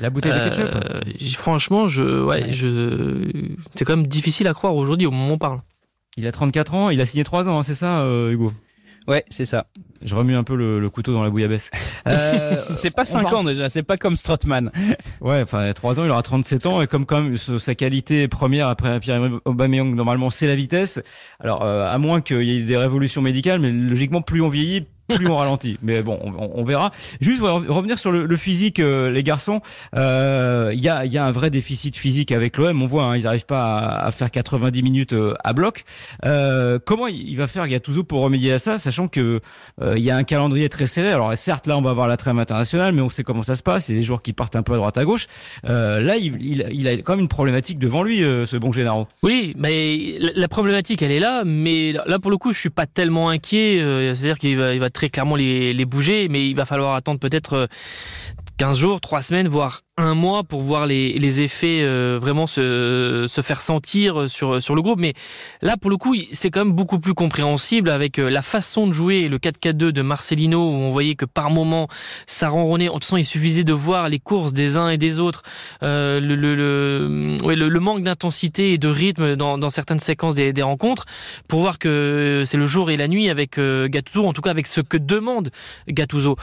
la 0.00 0.10
bouteille 0.10 0.32
de 0.32 0.38
ketchup. 0.48 0.70
Euh, 0.74 1.00
franchement, 1.36 1.86
je 1.88 2.02
ouais, 2.22 2.42
Ouais. 2.44 2.52
je 2.52 3.30
c'est 3.74 3.84
quand 3.84 3.96
même 3.96 4.06
difficile 4.06 4.48
à 4.48 4.54
croire 4.54 4.74
aujourd'hui 4.74 5.06
au 5.06 5.10
moment 5.10 5.30
où 5.30 5.32
on 5.34 5.38
parle. 5.38 5.60
Il 6.16 6.26
a 6.26 6.32
34 6.32 6.74
ans, 6.74 6.90
il 6.90 7.00
a 7.00 7.06
signé 7.06 7.24
3 7.24 7.48
ans, 7.48 7.58
hein, 7.58 7.62
c'est 7.64 7.74
ça, 7.74 8.00
euh, 8.02 8.30
Hugo? 8.30 8.52
Ouais, 9.08 9.24
c'est 9.28 9.44
ça. 9.44 9.66
Je 10.04 10.14
remue 10.14 10.36
un 10.36 10.44
peu 10.44 10.54
le, 10.54 10.78
le 10.80 10.90
couteau 10.90 11.12
dans 11.12 11.22
la 11.22 11.30
bouillabaisse. 11.30 11.70
Euh, 12.06 12.16
C'est 12.76 12.90
pas 12.94 13.02
on 13.02 13.04
5 13.06 13.22
parle- 13.22 13.36
ans 13.36 13.44
déjà, 13.44 13.68
c'est 13.68 13.82
pas 13.82 13.96
comme 13.96 14.16
Strootman. 14.16 14.70
Ouais, 15.20 15.42
enfin, 15.42 15.72
3 15.72 15.98
ans, 16.00 16.04
il 16.04 16.10
aura 16.10 16.22
37 16.22 16.66
ans, 16.66 16.82
et 16.82 16.86
comme 16.86 17.06
quand 17.06 17.22
même 17.22 17.36
sa 17.38 17.74
qualité 17.74 18.28
première 18.28 18.68
après 18.68 19.00
Pierre 19.00 19.22
Aubameyang, 19.46 19.94
normalement, 19.94 20.28
c'est 20.30 20.46
la 20.46 20.54
vitesse. 20.56 21.00
Alors, 21.40 21.62
euh, 21.64 21.90
à 21.90 21.96
moins 21.98 22.20
qu'il 22.20 22.42
y 22.42 22.58
ait 22.58 22.62
des 22.62 22.76
révolutions 22.76 23.22
médicales, 23.22 23.60
mais 23.60 23.70
logiquement, 23.70 24.20
plus 24.20 24.42
on 24.42 24.48
vieillit, 24.48 24.86
plus 25.08 25.26
on 25.26 25.36
ralentit. 25.36 25.78
Mais 25.82 26.02
bon, 26.02 26.18
on, 26.22 26.64
verra. 26.64 26.90
Juste 27.20 27.42
revenir 27.42 27.98
sur 27.98 28.12
le, 28.12 28.36
physique, 28.36 28.80
euh, 28.80 29.10
les 29.10 29.22
garçons, 29.22 29.60
euh, 29.96 30.72
il 30.74 30.80
y, 30.80 30.88
a, 30.88 31.04
il 31.04 31.12
y 31.12 31.18
a 31.18 31.24
un 31.24 31.32
vrai 31.32 31.50
déficit 31.50 31.96
physique 31.96 32.32
avec 32.32 32.56
l'OM. 32.56 32.82
On 32.82 32.86
voit, 32.86 33.04
hein, 33.04 33.16
ils 33.16 33.24
n'arrivent 33.24 33.46
pas 33.46 33.78
à, 33.78 34.10
faire 34.10 34.30
90 34.30 34.82
minutes 34.82 35.12
euh, 35.12 35.34
à 35.44 35.52
bloc. 35.52 35.84
Euh, 36.24 36.78
comment 36.84 37.06
il 37.06 37.36
va 37.36 37.46
faire 37.46 37.68
Gattuso 37.68 38.04
pour 38.04 38.20
remédier 38.20 38.52
à 38.52 38.58
ça, 38.58 38.78
sachant 38.78 39.08
que 39.08 39.40
euh, 39.82 39.94
il 39.96 40.04
y 40.04 40.10
a 40.10 40.16
un 40.16 40.24
calendrier 40.24 40.68
très 40.68 40.86
serré. 40.86 41.12
Alors 41.12 41.36
certes, 41.36 41.66
là, 41.66 41.76
on 41.76 41.82
va 41.82 41.90
avoir 41.90 42.08
la 42.08 42.16
trêve 42.16 42.38
internationale, 42.38 42.92
mais 42.92 43.02
on 43.02 43.10
sait 43.10 43.24
comment 43.24 43.42
ça 43.42 43.54
se 43.54 43.62
passe. 43.62 43.88
Il 43.88 43.92
y 43.92 43.98
a 43.98 44.00
des 44.00 44.04
joueurs 44.04 44.22
qui 44.22 44.32
partent 44.32 44.56
un 44.56 44.62
peu 44.62 44.74
à 44.74 44.76
droite 44.76 44.98
à 44.98 45.04
gauche. 45.04 45.26
Euh, 45.68 46.00
là, 46.00 46.16
il, 46.16 46.88
a 46.88 46.96
quand 46.98 47.12
même 47.14 47.20
une 47.20 47.28
problématique 47.28 47.78
devant 47.78 48.02
lui, 48.02 48.22
euh, 48.22 48.46
ce 48.46 48.56
bon 48.56 48.72
Gennaro. 48.72 49.06
Oui, 49.22 49.54
mais 49.58 50.14
la, 50.18 50.48
problématique 50.48 51.02
elle 51.02 51.10
est 51.10 51.20
là, 51.20 51.42
mais 51.44 51.92
là 51.92 52.18
pour 52.18 52.30
le 52.30 52.36
coup 52.36 52.52
je 52.52 52.58
suis 52.58 52.70
pas 52.70 52.86
tellement 52.86 53.28
inquiet. 53.28 53.80
euh, 53.80 54.14
C'est-à-dire 54.14 54.38
qu'il 54.38 54.56
va, 54.56 54.76
va 54.78 54.90
très 54.94 55.10
clairement 55.10 55.36
les, 55.36 55.74
les 55.74 55.84
bouger, 55.84 56.28
mais 56.30 56.48
il 56.48 56.56
va 56.56 56.64
falloir 56.64 56.94
attendre 56.94 57.20
peut-être 57.20 57.52
euh, 57.52 57.66
15 58.56 58.78
jours, 58.78 59.00
3 59.02 59.20
semaines, 59.20 59.48
voire 59.48 59.82
un 59.96 60.14
mois 60.14 60.42
pour 60.42 60.60
voir 60.62 60.86
les, 60.86 61.12
les 61.12 61.40
effets 61.40 61.82
euh, 61.82 62.18
vraiment 62.20 62.48
se, 62.48 63.26
se 63.28 63.40
faire 63.42 63.60
sentir 63.60 64.28
sur, 64.28 64.60
sur 64.60 64.74
le 64.74 64.82
groupe. 64.82 64.98
Mais 64.98 65.14
là, 65.62 65.74
pour 65.80 65.88
le 65.88 65.96
coup, 65.96 66.16
c'est 66.32 66.50
quand 66.50 66.64
même 66.64 66.74
beaucoup 66.74 66.98
plus 66.98 67.14
compréhensible 67.14 67.90
avec 67.90 68.18
euh, 68.18 68.28
la 68.28 68.42
façon 68.42 68.88
de 68.88 68.92
jouer, 68.92 69.28
le 69.28 69.38
4-4-2 69.38 69.92
de 69.92 70.02
Marcelino, 70.02 70.58
où 70.58 70.72
on 70.72 70.90
voyait 70.90 71.14
que 71.14 71.24
par 71.24 71.50
moment, 71.50 71.86
ça 72.26 72.48
ronronnait. 72.48 72.86
De 72.86 72.90
toute 72.90 73.04
façon, 73.04 73.18
il 73.18 73.24
suffisait 73.24 73.62
de 73.62 73.72
voir 73.72 74.08
les 74.08 74.18
courses 74.18 74.52
des 74.52 74.76
uns 74.76 74.88
et 74.88 74.98
des 74.98 75.20
autres, 75.20 75.42
euh, 75.84 76.18
le, 76.18 76.34
le, 76.34 76.56
le, 76.56 77.36
ouais, 77.44 77.54
le, 77.54 77.80
manque 77.80 78.02
d'intensité 78.02 78.72
et 78.72 78.78
de 78.78 78.88
rythme 78.88 79.36
dans, 79.36 79.58
dans 79.58 79.70
certaines 79.70 80.00
séquences 80.00 80.34
des, 80.34 80.52
des 80.52 80.62
rencontres, 80.62 81.04
pour 81.46 81.60
voir 81.60 81.78
que 81.78 82.42
c'est 82.46 82.56
le 82.56 82.66
jour 82.66 82.90
et 82.90 82.96
la 82.96 83.06
nuit 83.06 83.28
avec 83.28 83.58
euh, 83.58 83.88
Gattuso, 83.88 84.26
en 84.26 84.32
tout 84.32 84.42
cas 84.42 84.50
avec 84.50 84.66
ce 84.66 84.80
que 84.80 84.96
demande 84.96 85.50
Gattuso. 85.88 86.36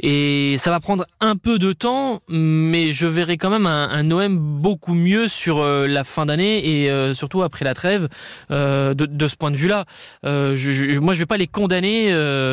Et 0.00 0.56
ça 0.58 0.70
va 0.70 0.80
prendre 0.80 1.06
un 1.20 1.36
peu 1.36 1.58
de 1.58 1.72
temps, 1.72 2.20
mais 2.28 2.92
verrai 3.06 3.36
quand 3.36 3.50
même 3.50 3.66
un, 3.66 4.10
OM 4.10 4.38
beaucoup 4.38 4.94
mieux 4.94 5.28
sur 5.28 5.58
euh, 5.58 5.86
la 5.86 6.04
fin 6.04 6.26
d'année 6.26 6.82
et 6.82 6.90
euh, 6.90 7.14
surtout 7.14 7.42
après 7.42 7.64
la 7.64 7.74
trêve 7.74 8.08
euh, 8.50 8.94
de, 8.94 9.28
ce 9.28 9.36
point 9.36 9.50
de 9.50 9.56
vue-là. 9.56 9.84
Je, 10.24 10.54
je- 10.56 10.98
moi, 10.98 11.14
je 11.14 11.18
vais 11.18 11.26
pas 11.26 11.36
les 11.36 11.46
condamner 11.46 12.08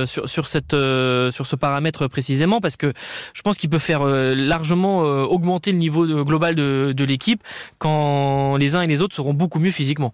sur, 0.06 0.28
ce 0.48 1.56
paramètre 1.56 2.08
précisément 2.08 2.60
parce 2.62 2.78
que 2.78 2.94
je 3.34 3.42
pense 3.42 3.58
qu'il 3.58 3.70
peut 3.70 3.80
faire 3.80 4.04
largement 4.06 5.00
augmenter 5.00 5.72
le 5.72 5.78
niveau 5.78 6.06
global 6.24 6.56
de 6.56 7.04
l'équipe 7.06 7.42
quand 7.78 8.58
les 8.58 8.76
uns 8.76 8.82
et 8.82 8.88
les 8.88 9.02
autres 9.02 9.16
seront 9.16 9.34
beaucoup 9.34 9.60
mieux 9.60 9.72
physiquement. 9.72 10.14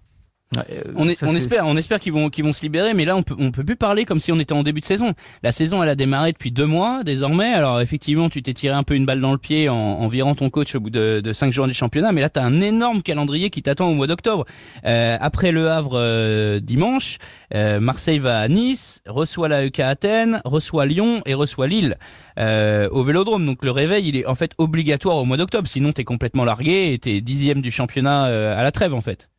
On, 0.98 1.08
est- 1.08 1.15
Ça, 1.15 1.27
on 1.29 1.36
espère, 1.36 1.65
on 1.65 1.77
espère 1.77 2.00
qu'ils 2.01 2.12
vont, 2.12 2.29
qu'ils 2.29 2.43
vont 2.43 2.51
se 2.51 2.62
libérer, 2.62 2.93
mais 2.93 3.05
là 3.05 3.15
on 3.15 3.24
peut, 3.24 3.36
on 3.39 3.51
peut 3.51 3.63
plus 3.63 3.77
parler 3.77 4.03
comme 4.03 4.20
si 4.20 4.34
on 4.34 4.39
était 4.39 4.51
en 4.53 4.63
début 4.63 4.81
de 4.81 4.86
saison. 4.86 5.13
La 5.43 5.53
saison, 5.53 5.81
elle 5.81 5.88
a 5.88 5.96
démarré 5.96 6.34
depuis 6.34 6.51
deux 6.51 6.65
mois 6.65 7.03
désormais. 7.05 7.53
Alors 7.53 7.79
effectivement, 7.79 8.27
tu 8.29 8.41
t'es 8.43 8.53
tiré 8.53 8.74
un 8.75 8.84
peu 8.84 8.96
une 8.96 9.05
balle 9.05 9.22
dans 9.22 9.31
le 9.31 9.38
pied 9.38 9.70
en, 9.70 9.75
en 9.75 10.08
virant 10.10 10.36
ton 10.36 10.50
coach 10.50 10.75
au 10.75 10.81
bout 10.81 10.89
de, 10.89 11.22
de 11.24 11.31
cinq 11.34 11.51
jours 11.51 11.67
du 11.67 11.74
championnat, 11.74 12.12
mais 12.12 12.20
là 12.20 12.27
t'as 12.29 12.43
un 12.43 12.60
énorme 12.60 13.01
calendrier 13.01 13.50
qui 13.50 13.62
t'attend 13.62 13.88
au 13.88 13.93
mois 13.93 14.08
d'octobre. 14.08 14.43
Euh, 14.86 15.17
après 15.22 15.53
le 15.53 15.70
Havre 15.70 15.93
euh, 15.98 16.60
dimanche, 16.60 17.17
euh, 17.55 17.79
Marseille 17.79 18.20
va 18.20 18.39
à 18.39 18.48
Nice, 18.50 19.01
reçoit 19.08 19.48
la 19.48 19.63
EK 19.63 19.79
Athènes, 19.79 20.41
reçoit 20.43 20.86
Lyon 20.86 21.22
et 21.25 21.34
reçoit 21.34 21.67
Lille 21.67 21.96
euh, 22.39 22.89
au 22.89 23.03
Vélodrome. 23.03 23.46
Donc 23.46 23.63
le 23.63 23.72
réveil, 23.72 24.05
il 24.10 24.17
est 24.17 24.25
en 24.25 24.36
fait 24.36 24.51
obligatoire 24.58 25.15
au 25.15 25.24
mois 25.25 25.38
d'octobre, 25.38 25.67
sinon 25.70 25.93
t'es 25.93 26.03
complètement 26.03 26.43
largué 26.43 26.91
et 26.93 27.00
t'es 27.00 27.22
dixième 27.22 27.62
du 27.62 27.72
championnat 27.72 28.25
euh, 28.25 28.60
à 28.60 28.63
la 28.63 28.72
trêve 28.72 28.93
en 28.93 29.01
fait. 29.01 29.29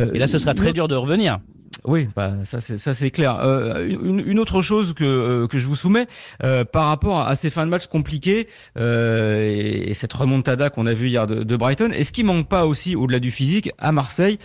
Euh, 0.00 0.12
Et 0.14 0.18
là, 0.18 0.26
ce 0.26 0.38
sera 0.38 0.54
très 0.54 0.72
dur 0.72 0.88
de 0.88 0.94
revenir. 0.94 1.38
Oui, 1.84 2.08
bah 2.16 2.32
ça 2.44 2.60
c'est 2.60 2.76
ça 2.78 2.92
c'est 2.92 3.10
clair. 3.10 3.38
Euh, 3.42 3.86
une, 3.88 4.20
une, 4.26 4.38
autre 4.40 4.62
chose 4.62 4.94
que 4.94 5.04
euh, 5.04 5.46
que 5.46 5.58
je 5.58 5.66
vous 5.66 5.76
soumets 5.76 6.06
euh, 6.42 6.64
par 6.64 6.86
rapport 6.86 7.20
à 7.20 7.36
ces 7.36 7.50
fins 7.50 7.64
de 7.64 7.70
match 7.70 7.86
compliquées 7.86 8.48
euh, 8.78 9.86
et, 9.86 9.94
cette 9.94 10.12
remontada 10.12 10.70
qu'on 10.70 10.86
a 10.86 10.94
vue 10.94 11.08
hier 11.08 11.26
de, 11.26 11.42
de 11.44 11.56
Brighton, 11.56 11.90
est-ce 11.92 12.12
qu'il 12.12 12.26
manque 12.26 12.48
pas 12.48 12.66
aussi 12.66 12.96
au-delà 12.96 13.20
du 13.20 13.30
physique 13.30 13.70
à 13.78 13.92
Marseille 13.92 14.38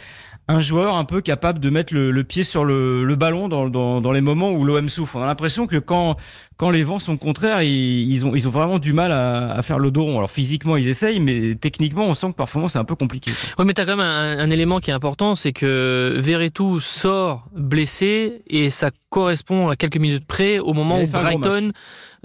un 0.47 0.59
joueur 0.59 0.97
un 0.97 1.05
peu 1.05 1.21
capable 1.21 1.59
de 1.59 1.69
mettre 1.69 1.93
le, 1.93 2.11
le 2.11 2.23
pied 2.23 2.43
sur 2.43 2.65
le, 2.65 3.05
le 3.05 3.15
ballon 3.15 3.47
dans, 3.47 3.69
dans, 3.69 4.01
dans, 4.01 4.11
les 4.11 4.21
moments 4.21 4.51
où 4.51 4.65
l'OM 4.65 4.89
souffre? 4.89 5.15
On 5.15 5.21
a 5.21 5.25
l'impression 5.25 5.67
que 5.67 5.77
quand 5.77 6.17
quand 6.63 6.69
les 6.69 6.85
vents 6.85 6.97
sont 6.97 7.17
contraires, 7.17 7.61
ils, 7.61 8.09
ils, 8.09 8.25
ont 8.25 8.35
ils 8.35 8.47
ont 8.47 8.51
vraiment 8.51 8.79
du 8.79 8.93
mal 8.93 9.11
à, 9.11 9.51
à, 9.51 9.61
faire 9.63 9.79
le 9.79 9.91
dos 9.91 10.05
rond. 10.05 10.15
Alors 10.15 10.31
physiquement 10.31 10.77
ils 10.77 10.87
essayent, 10.87 11.19
mais 11.19 11.55
techniquement 11.55 12.05
on 12.05 12.13
sent 12.13 12.27
que 12.27 12.37
parfois 12.37 12.69
c'est 12.69 12.79
un 12.79 12.85
peu 12.85 12.95
compliqué. 12.95 13.31
Oui, 13.59 13.65
mais 13.65 13.73
t'as 13.73 13.83
quand 13.83 13.97
même 13.97 13.99
un, 13.99 14.39
un, 14.39 14.49
élément 14.49 14.79
qui 14.79 14.89
est 14.89 14.93
important, 14.93 15.35
c'est 15.35 15.51
que 15.51 16.13
Verretou 16.15 16.79
sort 16.79 17.43
blessé 17.53 18.43
et 18.47 18.69
ça 18.69 18.91
correspond 19.09 19.67
à 19.67 19.75
quelques 19.75 19.97
minutes 19.97 20.25
près 20.25 20.59
au 20.59 20.71
moment 20.73 21.01
où 21.01 21.05
Brighton 21.05 21.71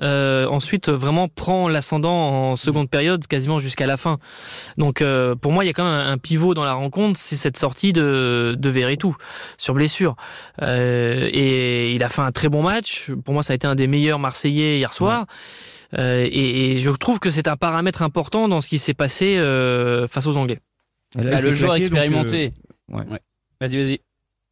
euh, 0.01 0.47
ensuite 0.47 0.89
vraiment 0.89 1.27
prend 1.27 1.69
l'ascendant 1.69 2.53
en 2.53 2.57
seconde 2.57 2.89
période 2.89 3.27
quasiment 3.27 3.59
jusqu'à 3.59 3.87
la 3.87 3.97
fin. 3.97 4.19
Donc 4.77 5.03
euh, 5.03 5.35
pour 5.35 5.51
moi 5.51 5.65
il 5.65 5.67
y 5.67 5.71
a 5.71 5.73
quand 5.73 5.85
même 5.85 6.07
un 6.07 6.19
pivot 6.19 6.55
dans 6.55 6.65
la 6.65 6.75
rencontre, 6.75 7.19
c'est 7.19 7.37
cette 7.37 7.59
sortie 7.59 7.93
de, 7.93 8.55
de 8.57 8.71
Verretou 8.71 9.17
sur 9.57 9.75
blessure. 9.75 10.15
Euh, 10.63 11.29
et 11.33 11.93
il 11.93 12.03
a 12.05 12.09
fait 12.09 12.23
un 12.23 12.31
très 12.31 12.49
bon 12.49 12.63
match. 12.63 13.11
Pour 13.25 13.35
moi 13.35 13.43
ça 13.43 13.53
a 13.53 13.57
été 13.57 13.67
un 13.67 13.75
des 13.75 13.87
meilleurs 13.87 14.21
Marseillais 14.29 14.79
hier 14.79 14.93
soir. 14.93 15.21
Ouais. 15.21 15.99
Euh, 15.99 16.29
et, 16.31 16.73
et, 16.73 16.77
je 16.77 16.91
trouve 16.91 17.19
que 17.19 17.31
c'est 17.31 17.49
un 17.49 17.57
paramètre 17.57 18.03
important 18.03 18.47
dans 18.47 18.61
ce 18.61 18.69
qui 18.69 18.79
s'est 18.79 18.95
passé 18.95 19.39
euh, 19.39 20.07
face 20.07 20.27
aux 20.27 20.37
Anglais. 20.37 20.61
Là, 21.15 21.37
bah, 21.37 21.41
le 21.41 21.55
joueur 21.55 21.77
expérimenté. 21.77 22.53
Donc, 22.89 23.01
ouais. 23.01 23.07
ouais. 23.11 23.19
Vas-y, 23.61 23.83
vas-y. 23.83 24.01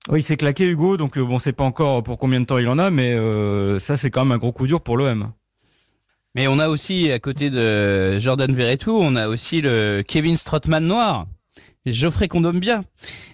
Oui, 0.09 0.21
il 0.21 0.23
s'est 0.23 0.37
claqué 0.37 0.65
Hugo, 0.65 0.97
donc 0.97 1.19
bon, 1.19 1.39
c'est 1.39 1.53
pas 1.53 1.65
encore 1.65 2.03
pour 2.03 2.17
combien 2.19 2.41
de 2.41 2.47
temps 2.47 2.59
il 2.59 2.69
en 2.69 2.79
a, 2.79 2.91
mais 2.91 3.13
euh, 3.13 3.79
ça 3.79 3.97
c'est 3.97 4.11
quand 4.11 4.25
même 4.25 4.33
un 4.33 4.39
gros 4.39 4.53
coup 4.53 4.67
dur 4.67 4.81
pour 4.81 4.97
l'OM. 4.97 5.33
Mais 6.35 6.47
on 6.47 6.59
a 6.59 6.69
aussi 6.69 7.11
à 7.11 7.19
côté 7.19 7.51
de 7.51 8.19
Jordan 8.19 8.53
Verretou, 8.53 8.97
on 8.99 9.17
a 9.17 9.27
aussi 9.27 9.61
le 9.61 10.03
Kevin 10.07 10.37
Strottmann 10.37 10.87
noir. 10.87 11.27
Geoffrey 11.93 12.29
Condombia, 12.29 12.83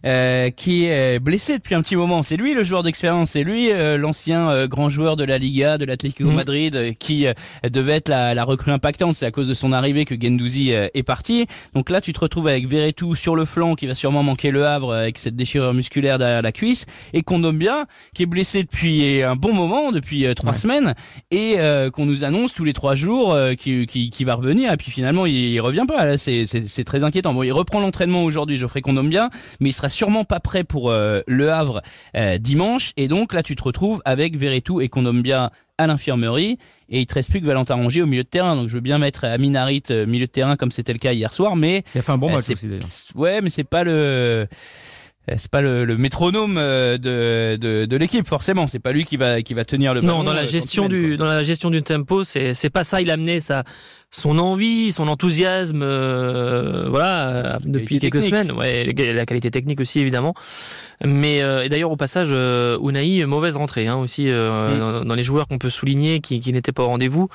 euh, 0.05 0.51
qui 0.51 0.87
est 0.87 1.19
blessé 1.19 1.59
depuis 1.59 1.75
un 1.75 1.83
petit 1.83 1.97
moment. 1.97 2.23
C'est 2.23 2.37
lui 2.37 2.55
le 2.55 2.63
joueur 2.63 2.83
d'expérience, 2.83 3.31
c'est 3.31 3.45
lui 3.45 3.71
euh, 3.71 3.97
l'ancien 3.97 4.51
euh, 4.51 4.67
grand 4.67 4.89
joueur 4.89 5.17
de 5.17 5.25
la 5.25 5.39
Liga, 5.39 5.79
de 5.79 5.85
l'Atlético 5.85 6.31
mmh. 6.31 6.35
Madrid, 6.35 6.77
euh, 6.77 6.93
qui 6.93 7.27
euh, 7.27 7.33
devait 7.69 7.95
être 7.95 8.09
la, 8.09 8.35
la 8.35 8.45
recrue 8.45 8.71
impactante. 8.71 9.15
C'est 9.15 9.27
à 9.27 9.31
cause 9.31 9.49
de 9.49 9.55
son 9.55 9.73
arrivée 9.73 10.05
que 10.05 10.15
Gendouzi 10.21 10.73
euh, 10.73 10.89
est 10.95 11.03
parti. 11.03 11.47
Donc 11.75 11.91
là, 11.91 12.01
tu 12.01 12.13
te 12.13 12.21
retrouves 12.21 12.49
avec 12.49 12.67
Verretou 12.67 13.15
sur 13.15 13.37
le 13.37 13.45
flanc, 13.45 13.75
qui 13.75 13.87
va 13.87 13.95
sûrement 13.95 14.23
manquer 14.23 14.51
le 14.51 14.67
Havre 14.67 14.93
avec 14.95 15.19
cette 15.19 15.37
déchirure 15.37 15.73
musculaire 15.75 16.19
derrière 16.19 16.43
la 16.43 16.53
cuisse, 16.53 16.87
et 17.13 17.23
Condombia, 17.23 17.87
qui 18.15 18.25
est 18.25 18.27
blessé 18.27 18.63
depuis 18.63 19.23
un 19.23 19.37
bon 19.37 19.55
moment, 19.55 19.93
depuis 19.93 20.27
trois 20.35 20.53
ouais. 20.53 20.59
semaines, 20.59 20.95
et 21.31 21.57
qu'on 21.93 22.07
nous 22.07 22.25
annonce 22.25 22.53
tous 22.53 22.65
les 22.65 22.73
trois 22.73 22.95
jours 22.95 23.37
qui, 23.59 23.87
qui, 23.87 24.11
qui, 24.11 24.25
va 24.25 24.35
revenir. 24.35 24.73
Et 24.73 24.77
puis 24.77 24.91
finalement, 24.91 25.27
il, 25.27 25.35
il 25.35 25.61
revient 25.61 25.85
pas. 25.87 26.05
Là, 26.05 26.17
c'est 26.17 26.85
très 26.85 27.05
inquiétant. 27.05 27.35
Bon, 27.35 27.43
il 27.43 27.53
reprend 27.53 27.81
l'entraînement 27.81 28.25
aujourd'hui 28.25 28.42
aujourd'hui 28.43 28.57
Geoffrey 28.57 28.83
Condombia, 28.83 29.31
mais 29.61 29.71
il 29.71 29.73
sera 29.73 29.89
sûrement 29.89 30.25
pas 30.25 30.41
prêt 30.41 30.65
pour 30.65 30.91
euh, 30.91 31.21
le 31.27 31.53
Havre 31.53 31.83
euh, 32.17 32.39
dimanche. 32.39 32.93
Et 32.97 33.09
donc 33.09 33.33
là, 33.33 33.43
tu 33.43 33.55
te 33.55 33.63
retrouves 33.63 34.03
avec 34.05 34.37
Verretou 34.37 34.81
et 34.81 34.89
Condombia 34.89 35.53
à 35.79 35.87
l'infirmerie 35.87 36.59
et 36.89 37.01
il 37.01 37.07
te 37.07 37.15
reste 37.15 37.31
plus 37.31 37.41
que 37.41 37.47
Valentin 37.47 37.75
Rongier 37.77 38.03
au 38.03 38.07
milieu 38.07 38.23
de 38.23 38.29
terrain. 38.29 38.57
Donc 38.57 38.69
je 38.69 38.75
veux 38.75 38.81
bien 38.81 38.99
mettre 38.99 39.25
Aminarit 39.25 39.83
euh, 39.91 40.07
milieu 40.07 40.27
de 40.27 40.31
terrain 40.31 40.57
comme 40.57 40.71
c'était 40.71 40.93
le 40.93 40.99
cas 40.99 41.13
hier 41.13 41.33
soir, 41.33 41.57
mais 41.57 41.83
il 41.95 41.99
a 41.99 42.03
fait 42.03 42.13
un 42.13 42.19
bon 42.19 42.31
match 42.31 42.51
aussi. 42.51 42.69
Ouais, 43.15 43.41
mais 43.41 43.51
c'est 43.51 43.65
pas 43.65 43.85
le 43.85 44.47
c'est 45.29 45.51
pas 45.51 45.61
le, 45.61 45.85
le, 45.85 45.97
métronome 45.97 46.57
de, 46.57 47.57
de, 47.57 47.87
de 47.87 47.97
l'équipe 47.97 48.27
forcément. 48.27 48.67
C'est 48.67 48.81
pas 48.81 48.93
lui 48.93 49.05
qui 49.05 49.17
va 49.17 49.43
qui 49.43 49.55
va 49.55 49.65
tenir 49.65 49.95
le 49.95 50.01
ballon 50.01 50.19
non 50.19 50.25
dans 50.25 50.33
la 50.33 50.47
gestion 50.47 50.89
du 50.89 51.17
dans 51.17 51.27
la 51.27 51.43
gestion 51.43 51.71
du 51.71 51.83
tempo 51.83 52.25
c'est 52.25 52.55
c'est 52.55 52.71
pas 52.71 52.85
ça. 52.85 53.01
Il 53.01 53.11
a 53.11 53.15
amené 53.15 53.41
ça 53.41 53.65
son 54.11 54.39
envie 54.39 54.93
son 54.93 55.09
enthousiasme 55.09 55.83
euh, 55.83 56.87
voilà 56.89 57.59
depuis 57.65 57.99
quelques 57.99 58.21
technique. 58.21 58.31
semaines. 58.39 58.53
Ouais 58.53 58.93
la 58.97 59.25
qualité 59.27 59.51
technique 59.51 59.81
aussi 59.81 60.01
évidemment. 60.01 60.35
Mais 61.05 61.43
euh, 61.43 61.65
et 61.65 61.69
d'ailleurs 61.69 61.91
au 61.91 61.97
passage 61.97 62.29
euh, 62.33 62.79
Unai 62.81 63.25
mauvaise 63.27 63.57
rentrée 63.57 63.87
hein, 63.87 63.97
aussi 63.97 64.29
euh, 64.29 64.75
mm. 64.75 64.79
dans, 64.79 65.05
dans, 65.05 65.15
les 65.15 65.25
joueurs 65.25 65.49
qu'on 65.49 65.59
peut 65.59 65.71
souligner 65.71 66.21
qui, 66.21 66.41
qui 66.41 66.53
n'étaient 66.53 66.73
pas 66.73 66.83
au 66.83 66.89
rendez-vous. 66.89 67.29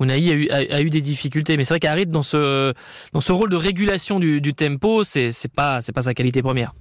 Unai 0.00 0.14
a 0.30 0.34
eu, 0.34 0.48
a, 0.50 0.76
a 0.76 0.80
eu 0.82 0.90
des 0.90 1.00
difficultés. 1.00 1.56
Mais 1.56 1.64
c'est 1.64 1.74
vrai 1.74 1.80
qu'Harit 1.80 2.06
dans 2.06 2.22
ce 2.22 2.72
dans 3.12 3.20
ce 3.20 3.32
rôle 3.32 3.50
de 3.50 3.56
régulation 3.56 4.20
du, 4.20 4.40
du 4.40 4.52
tempo 4.54 5.04
c'est 5.04 5.32
c'est 5.32 5.52
pas 5.52 5.80
c'est 5.80 5.92
pas 5.92 6.02
sa 6.02 6.14
qualité 6.14 6.42
première 6.42 6.72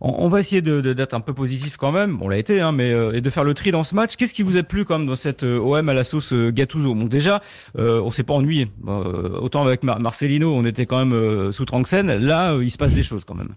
On, 0.00 0.28
va 0.28 0.40
essayer 0.40 0.62
d'être 0.62 0.80
de, 0.80 0.92
de, 0.92 1.06
un 1.12 1.20
peu 1.20 1.34
positif 1.34 1.76
quand 1.76 1.92
même. 1.92 2.18
On 2.20 2.28
l'a 2.28 2.38
été, 2.38 2.60
hein, 2.60 2.72
mais 2.72 2.92
euh, 2.92 3.12
et 3.12 3.20
de 3.20 3.30
faire 3.30 3.44
le 3.44 3.54
tri 3.54 3.70
dans 3.70 3.84
ce 3.84 3.94
match. 3.94 4.16
Qu'est-ce 4.16 4.34
qui 4.34 4.42
vous 4.42 4.56
a 4.56 4.62
plu 4.62 4.84
quand 4.84 4.98
même 4.98 5.06
dans 5.06 5.16
cette 5.16 5.42
euh, 5.42 5.58
OM 5.58 5.88
à 5.88 5.94
la 5.94 6.04
sauce 6.04 6.32
euh, 6.32 6.50
Gattuso? 6.50 6.94
Bon, 6.94 7.04
déjà, 7.04 7.40
euh, 7.78 8.00
on 8.02 8.10
s'est 8.10 8.22
pas 8.22 8.34
ennuyé. 8.34 8.68
autant 8.86 9.62
avec 9.64 9.82
Mar 9.82 10.00
Marcelino, 10.00 10.54
on 10.54 10.64
était 10.64 10.86
quand 10.86 11.04
même 11.04 11.52
sous 11.52 11.64
Tranxène. 11.64 12.12
Là, 12.12 12.56
il 12.60 12.70
se 12.70 12.78
passe 12.78 12.94
des 12.94 13.02
choses 13.02 13.24
quand 13.24 13.34
même. 13.34 13.54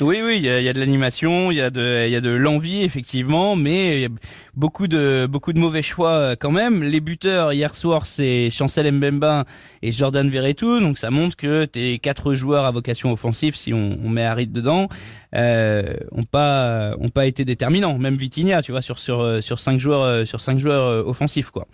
Oui, 0.00 0.20
oui, 0.24 0.36
il 0.36 0.42
y 0.42 0.48
a, 0.48 0.58
y 0.62 0.68
a, 0.70 0.72
de 0.72 0.80
l'animation, 0.80 1.50
il 1.50 1.58
y 1.58 1.60
a 1.60 1.68
de, 1.68 2.06
il 2.06 2.10
y 2.10 2.16
a 2.16 2.22
de 2.22 2.30
l'envie 2.30 2.82
effectivement, 2.82 3.56
mais 3.56 4.00
y 4.00 4.04
a 4.06 4.08
beaucoup 4.54 4.88
de, 4.88 5.28
beaucoup 5.30 5.52
de 5.52 5.58
mauvais 5.58 5.82
choix 5.82 6.34
quand 6.36 6.50
même. 6.50 6.82
Les 6.82 7.00
buteurs 7.00 7.52
hier 7.52 7.74
soir, 7.74 8.06
c'est 8.06 8.48
Chancel 8.50 8.90
Mbemba 8.90 9.44
et 9.82 9.92
Jordan 9.92 10.30
Verretou, 10.30 10.80
donc 10.80 10.96
ça 10.96 11.10
montre 11.10 11.36
que 11.36 11.66
tes 11.66 11.98
quatre 11.98 12.32
joueurs 12.34 12.64
à 12.64 12.70
vocation 12.70 13.12
offensive, 13.12 13.54
si 13.54 13.74
on, 13.74 13.98
on 14.02 14.08
met 14.08 14.24
Harit 14.24 14.46
dedans, 14.46 14.88
euh, 15.34 15.92
ont 16.12 16.22
pas, 16.22 16.96
ont 16.98 17.10
pas 17.10 17.26
été 17.26 17.44
déterminants. 17.44 17.98
Même 17.98 18.14
Vitinha, 18.14 18.62
tu 18.62 18.72
vois, 18.72 18.80
sur 18.80 18.98
sur 18.98 19.42
sur 19.42 19.58
cinq 19.58 19.78
joueurs, 19.78 20.26
sur 20.26 20.40
cinq 20.40 20.58
joueurs 20.58 21.06
offensifs 21.06 21.50
quoi. 21.50 21.66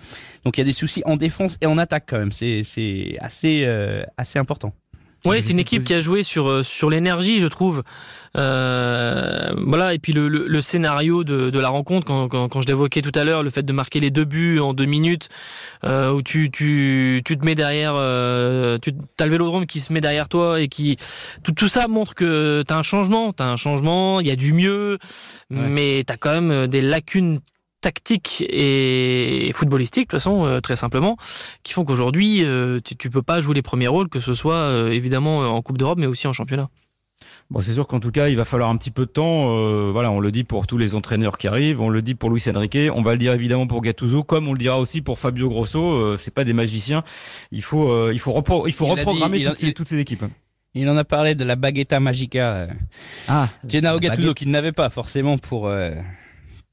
Donc 0.44 0.58
il 0.58 0.60
y 0.60 0.62
a 0.62 0.66
des 0.66 0.72
soucis 0.72 1.02
en 1.06 1.16
défense 1.16 1.56
et 1.60 1.66
en 1.66 1.78
attaque 1.78 2.06
quand 2.08 2.18
même. 2.18 2.32
C'est 2.32 2.62
c'est 2.64 3.16
assez 3.20 3.62
euh, 3.64 4.02
assez 4.16 4.40
important. 4.40 4.72
Oui, 5.24 5.42
c'est 5.42 5.52
une 5.52 5.58
équipe 5.58 5.84
qui 5.84 5.94
a 5.94 6.00
joué 6.00 6.22
sur 6.22 6.48
euh, 6.48 6.62
sur 6.62 6.90
l'énergie, 6.90 7.40
je 7.40 7.48
trouve. 7.48 7.82
Euh, 8.36 9.52
voilà, 9.56 9.94
et 9.94 9.98
puis 9.98 10.12
le, 10.12 10.28
le, 10.28 10.46
le 10.46 10.60
scénario 10.60 11.24
de, 11.24 11.50
de, 11.50 11.58
la 11.58 11.68
rencontre, 11.68 12.06
quand, 12.06 12.28
quand, 12.28 12.48
quand 12.48 12.60
je 12.60 12.66
l'évoquais 12.66 13.00
tout 13.00 13.12
à 13.14 13.24
l'heure, 13.24 13.42
le 13.42 13.50
fait 13.50 13.62
de 13.62 13.72
marquer 13.72 14.00
les 14.00 14.10
deux 14.10 14.24
buts 14.24 14.60
en 14.60 14.74
deux 14.74 14.84
minutes, 14.84 15.28
euh, 15.84 16.12
où 16.12 16.22
tu, 16.22 16.50
tu, 16.50 17.22
tu 17.24 17.38
te 17.38 17.44
mets 17.44 17.54
derrière, 17.54 17.94
euh, 17.96 18.78
tu 18.78 18.92
as 19.18 19.24
le 19.24 19.30
vélodrome 19.30 19.66
qui 19.66 19.80
se 19.80 19.92
met 19.92 20.00
derrière 20.00 20.28
toi 20.28 20.60
et 20.60 20.68
qui 20.68 20.96
tout, 21.42 21.52
tout 21.52 21.68
ça 21.68 21.88
montre 21.88 22.14
que 22.14 22.62
tu 22.66 22.74
as 22.74 22.76
un 22.76 22.82
changement, 22.82 23.32
tu 23.32 23.42
as 23.42 23.46
un 23.46 23.56
changement, 23.56 24.20
il 24.20 24.26
y 24.26 24.30
a 24.30 24.36
du 24.36 24.52
mieux, 24.52 24.98
ouais. 25.50 25.56
mais 25.56 26.04
tu 26.06 26.12
as 26.12 26.16
quand 26.16 26.40
même 26.40 26.66
des 26.66 26.82
lacunes 26.82 27.40
tactique 27.80 28.44
et 28.48 29.50
footballistique 29.54 30.08
de 30.08 30.10
toute 30.10 30.20
façon 30.20 30.44
euh, 30.44 30.60
très 30.60 30.76
simplement 30.76 31.16
qui 31.62 31.72
font 31.72 31.84
qu'aujourd'hui 31.84 32.42
euh, 32.42 32.80
tu, 32.84 32.96
tu 32.96 33.10
peux 33.10 33.22
pas 33.22 33.40
jouer 33.40 33.54
les 33.54 33.62
premiers 33.62 33.86
rôles 33.86 34.08
que 34.08 34.20
ce 34.20 34.34
soit 34.34 34.56
euh, 34.56 34.90
évidemment 34.90 35.40
en 35.40 35.62
Coupe 35.62 35.78
d'Europe 35.78 35.98
mais 35.98 36.06
aussi 36.06 36.26
en 36.26 36.32
championnat. 36.32 36.68
Bon, 37.50 37.60
c'est 37.60 37.72
sûr 37.72 37.86
qu'en 37.86 38.00
tout 38.00 38.10
cas, 38.10 38.28
il 38.28 38.36
va 38.36 38.44
falloir 38.44 38.68
un 38.70 38.76
petit 38.76 38.90
peu 38.90 39.06
de 39.06 39.10
temps. 39.10 39.56
Euh, 39.56 39.90
voilà, 39.92 40.10
on 40.10 40.20
le 40.20 40.30
dit 40.30 40.44
pour 40.44 40.66
tous 40.66 40.78
les 40.78 40.94
entraîneurs 40.94 41.38
qui 41.38 41.48
arrivent, 41.48 41.80
on 41.80 41.88
le 41.88 42.02
dit 42.02 42.14
pour 42.14 42.30
Luis 42.30 42.42
Enrique, 42.48 42.78
on 42.92 43.02
va 43.02 43.12
le 43.12 43.18
dire 43.18 43.32
évidemment 43.32 43.66
pour 43.66 43.82
Gattuso, 43.82 44.24
comme 44.24 44.48
on 44.48 44.52
le 44.52 44.58
dira 44.58 44.78
aussi 44.78 45.00
pour 45.00 45.18
Fabio 45.18 45.48
Grosso. 45.48 45.80
Euh, 45.80 46.16
c'est 46.18 46.32
pas 46.32 46.44
des 46.44 46.52
magiciens. 46.52 47.04
Il 47.52 47.62
faut, 47.62 47.90
euh, 47.90 48.10
il 48.12 48.18
faut, 48.18 48.32
repro 48.32 48.66
il 48.66 48.72
faut 48.72 48.86
il 48.86 48.90
reprogrammer 48.90 49.38
dit, 49.38 49.44
toutes, 49.44 49.62
il, 49.62 49.66
ces, 49.66 49.72
toutes, 49.72 49.88
ces, 49.88 49.98
équipes. 49.98 50.24
Il 50.74 50.88
en 50.90 50.96
a 50.96 51.04
parlé 51.04 51.34
de 51.34 51.44
la 51.44 51.56
baguetta 51.56 52.00
magica. 52.00 52.66
Ah, 53.28 53.48
Gennaro 53.66 53.98
Gattuso 53.98 54.34
qu'il 54.34 54.50
n'avait 54.50 54.72
pas 54.72 54.90
forcément 54.90 55.38
pour 55.38 55.70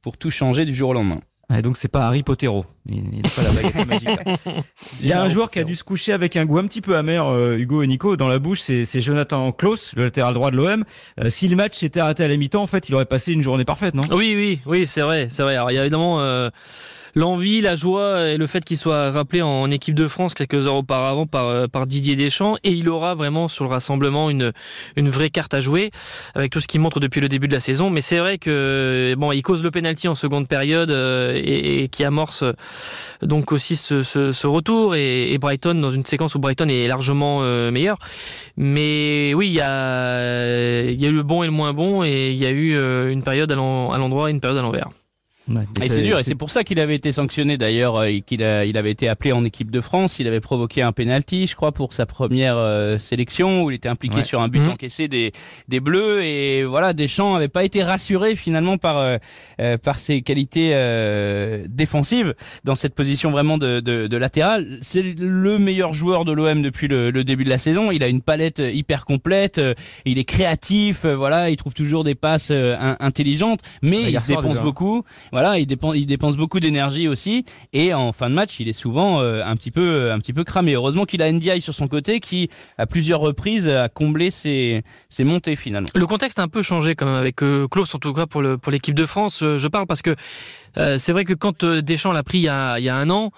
pour 0.03 0.17
tout 0.17 0.29
changer 0.29 0.65
du 0.65 0.75
jour 0.75 0.91
au 0.91 0.93
lendemain. 0.93 1.22
Et 1.55 1.62
donc 1.62 1.77
c'est 1.77 1.88
pas 1.88 2.05
Harry 2.07 2.24
Pottero. 2.24 2.65
Il, 2.86 3.03
il, 3.13 3.22
pas 3.22 3.43
la 3.43 3.51
baguette 3.51 3.88
magique. 3.88 4.25
Là. 4.25 4.36
Il 5.01 5.07
y 5.07 5.13
a 5.13 5.22
un 5.22 5.29
joueur 5.29 5.51
qui 5.51 5.60
a 5.60 5.63
dû 5.63 5.75
se 5.75 5.83
coucher 5.83 6.13
avec 6.13 6.36
un 6.36 6.45
goût 6.45 6.57
un 6.57 6.67
petit 6.67 6.81
peu 6.81 6.95
amer, 6.95 7.25
euh, 7.27 7.57
Hugo 7.57 7.83
et 7.83 7.88
Nico, 7.88 8.15
dans 8.15 8.27
la 8.27 8.39
bouche. 8.39 8.62
C'est 8.62 9.01
Jonathan 9.01 9.51
Klaus, 9.51 9.93
le 9.95 10.05
latéral 10.05 10.33
droit 10.33 10.51
de 10.51 10.55
l'OM. 10.55 10.83
Euh, 11.19 11.29
si 11.29 11.48
le 11.48 11.55
match 11.55 11.77
s'était 11.77 12.00
arrêté 12.00 12.24
à 12.24 12.27
la 12.27 12.38
mi-temps, 12.38 12.63
en 12.63 12.67
fait, 12.67 12.89
il 12.89 12.95
aurait 12.95 13.05
passé 13.05 13.33
une 13.33 13.41
journée 13.41 13.65
parfaite, 13.65 13.93
non? 13.93 14.03
Oui, 14.12 14.33
oui, 14.36 14.60
oui, 14.65 14.88
c'est 14.88 15.01
vrai, 15.01 15.27
c'est 15.29 15.43
vrai. 15.43 15.55
Alors 15.55 15.72
il 15.72 15.75
y 15.75 15.77
a 15.77 15.81
évidemment. 15.81 16.22
Euh 16.22 16.50
l'envie, 17.15 17.62
la 17.62 17.75
joie 17.75 18.29
et 18.29 18.38
le 18.38 18.48
fait 18.48 18.63
qu'il 18.65 18.77
soit 18.77 19.12
rappelé 19.12 19.41
en 19.41 19.70
équipe 19.72 19.96
de 19.96 20.08
France 20.08 20.34
quelques 20.34 20.67
heures 20.67 20.75
auparavant 20.75 21.27
par, 21.27 21.48
euh, 21.48 21.67
par 21.67 21.86
Didier 21.86 22.15
Deschamps 22.15 22.55
et 22.63 22.72
il 22.72 22.89
aura 22.89 23.15
vraiment 23.15 23.48
sur 23.48 23.63
le 23.63 23.70
rassemblement 23.70 24.29
une, 24.29 24.51
une 24.96 25.10
vraie 25.10 25.29
carte 25.29 25.53
à 25.53 25.60
jouer 25.60 25.91
avec 26.34 26.51
tout 26.51 26.60
ce 26.60 26.67
qu'il 26.67 26.82
montre 26.82 27.00
depuis 27.00 27.22
le 27.22 27.29
début 27.29 27.48
de 27.48 27.53
la 27.53 27.60
saison. 27.60 27.89
Mais 27.89 28.01
c'est 28.01 28.17
vrai 28.17 28.38
que 28.38 29.15
bon, 29.17 29.32
il 29.32 29.41
cause 29.41 29.63
le 29.63 29.72
penalty 29.72 30.08
en 30.08 30.15
seconde 30.15 30.48
période 30.48 30.89
euh, 30.89 31.39
et, 31.43 31.88
qui 31.89 32.03
amorce 32.03 32.43
donc 33.22 33.51
aussi 33.51 33.75
ce, 33.75 34.48
retour 34.48 34.96
et, 34.96 35.32
et, 35.32 35.38
Brighton 35.38 35.75
dans 35.75 35.91
une 35.91 36.05
séquence 36.05 36.36
où 36.36 36.39
Brighton 36.39 36.67
est 36.67 36.88
largement 36.88 37.39
euh, 37.41 37.72
meilleur. 37.72 37.98
Mais 38.58 39.34
oui, 39.36 39.48
il 39.48 39.53
y 39.53 39.62
a, 39.62 40.89
il 40.89 41.00
y 41.00 41.05
a 41.05 41.10
eu 41.10 41.13
le 41.13 41.24
bon 41.24 41.43
et 41.43 41.48
le 41.48 41.51
moins 41.51 41.74
bon 41.74 42.03
et 42.03 42.32
il 42.32 42.38
y 42.38 42.46
a 42.46 42.51
eu 42.51 42.74
une 43.12 43.24
période 43.24 43.51
à 43.51 43.55
l'endroit 43.55 44.29
et 44.29 44.32
une 44.32 44.41
période 44.41 44.58
à 44.58 44.62
l'envers. 44.62 44.89
Et 45.82 45.90
c'est 45.90 46.02
dur, 46.02 46.20
et 46.20 46.24
c'est 46.24 46.36
pour 46.36 46.50
ça 46.50 46.64
qu'il 46.64 46.80
avait 46.80 46.96
été 46.96 47.12
sanctionné 47.12 47.58
d'ailleurs, 47.58 47.98
euh, 47.98 48.06
et 48.06 48.22
qu'il 48.22 48.42
il 48.42 48.78
avait 48.78 48.92
été 48.92 49.10
appelé 49.10 49.34
en 49.34 49.44
équipe 49.44 49.72
de 49.72 49.82
France. 49.82 50.20
Il 50.20 50.28
avait 50.28 50.40
provoqué 50.40 50.82
un 50.82 50.92
penalty, 50.92 51.48
je 51.48 51.56
crois, 51.56 51.72
pour 51.72 51.92
sa 51.92 52.06
première 52.06 52.58
euh, 52.58 52.98
sélection 52.98 53.64
où 53.64 53.72
il 53.72 53.76
était 53.76 53.90
impliqué 53.90 54.24
sur 54.24 54.42
un 54.42 54.48
but 54.48 54.62
mhm. 54.62 54.70
encaissé 54.70 55.08
des 55.08 55.32
des 55.68 55.80
Bleus. 55.80 56.24
Et 56.24 56.64
voilà, 56.64 56.94
Deschamps 56.94 57.34
n'avait 57.34 57.50
pas 57.50 57.66
été 57.66 57.84
rassuré 57.84 58.36
finalement 58.36 58.78
par 58.78 58.98
euh, 58.98 59.78
par 59.78 60.00
ses 60.00 60.22
qualités 60.22 60.74
défensives 61.68 62.34
dans 62.64 62.76
cette 62.76 62.96
position 62.96 63.32
vraiment 63.32 63.58
de, 63.58 63.80
de, 63.80 64.08
de 64.08 64.18
latéral. 64.18 64.78
C'est 64.82 65.02
le 65.02 65.60
meilleur 65.60 65.94
joueur 65.94 66.26
de 66.26 66.32
l'OM 66.32 66.62
depuis 66.62 66.88
le, 66.88 67.12
le, 67.12 67.24
début 67.24 67.44
de 67.44 67.50
la 67.50 67.58
saison. 67.58 67.92
Il 67.92 68.04
a 68.04 68.08
une 68.08 68.22
palette 68.22 68.60
hyper 68.60 69.06
complète. 69.06 69.60
Il 70.06 70.18
est 70.18 70.24
créatif. 70.24 71.06
Voilà, 71.06 71.50
il 71.50 71.58
trouve 71.58 71.74
toujours 71.74 72.04
des 72.04 72.16
passes 72.16 72.52
intelligentes, 72.52 73.62
mais 73.82 74.12
il 74.12 74.20
se 74.20 74.28
dépense 74.28 74.62
beaucoup 74.62 75.04
voilà, 75.34 75.58
il 75.58 75.66
dépense, 75.66 75.96
il 75.96 76.06
dépense 76.06 76.38
beaucoup 76.38 76.60
d'énergie 76.60 77.08
aussi, 77.08 77.44
et 77.74 77.92
en 77.94 78.13
fin 78.13 78.30
de 78.30 78.36
match, 78.36 78.60
il 78.60 78.70
est 78.70 78.74
souvent 78.74 79.20
euh, 79.20 79.44
un 79.44 79.56
petit 79.56 79.72
peu, 79.72 80.12
un 80.12 80.20
petit 80.20 80.32
peu 80.32 80.44
cramé. 80.44 80.74
Heureusement 80.75 81.06
qu'il 81.06 81.24
a 81.24 81.32
Ndiaye 81.32 81.60
sur 81.60 81.74
son 81.74 81.88
côté, 81.88 82.20
qui 82.20 82.50
à 82.78 82.86
plusieurs 82.86 83.20
reprises 83.20 83.68
a 83.68 83.90
comblé 83.90 84.30
ses, 84.30 84.84
ses 85.10 85.24
montées 85.24 85.56
finalement. 85.56 85.90
Le 85.96 86.06
contexte 86.06 86.38
a 86.38 86.44
un 86.44 86.48
peu 86.48 86.62
changé 86.62 86.94
quand 86.94 87.08
même 87.08 87.16
avec 87.16 87.42
euh, 87.42 87.68
Klaus, 87.68 87.96
en 87.96 87.98
tout 87.98 88.13
cas 88.13 88.28
pour 88.28 88.44
le 88.44 88.60
pour 88.60 88.72
l'équipe 88.72 88.94
de 88.94 89.06
France. 89.08 89.42
Euh, 89.42 89.58
je 89.58 89.68
parle 89.68 89.88
parce 89.88 90.04
que 90.04 90.16
c'est 90.75 91.12
vrai 91.12 91.24
que 91.24 91.34
quand 91.34 91.63
Deschamps 91.66 92.13
l'a 92.13 92.24
pris 92.24 92.40
il 92.40 92.44
y 92.44 92.48
a, 92.48 92.80
il 92.80 92.86
y 92.86 92.90
a 92.90 92.96
un 92.96 93.10
an. 93.10 93.32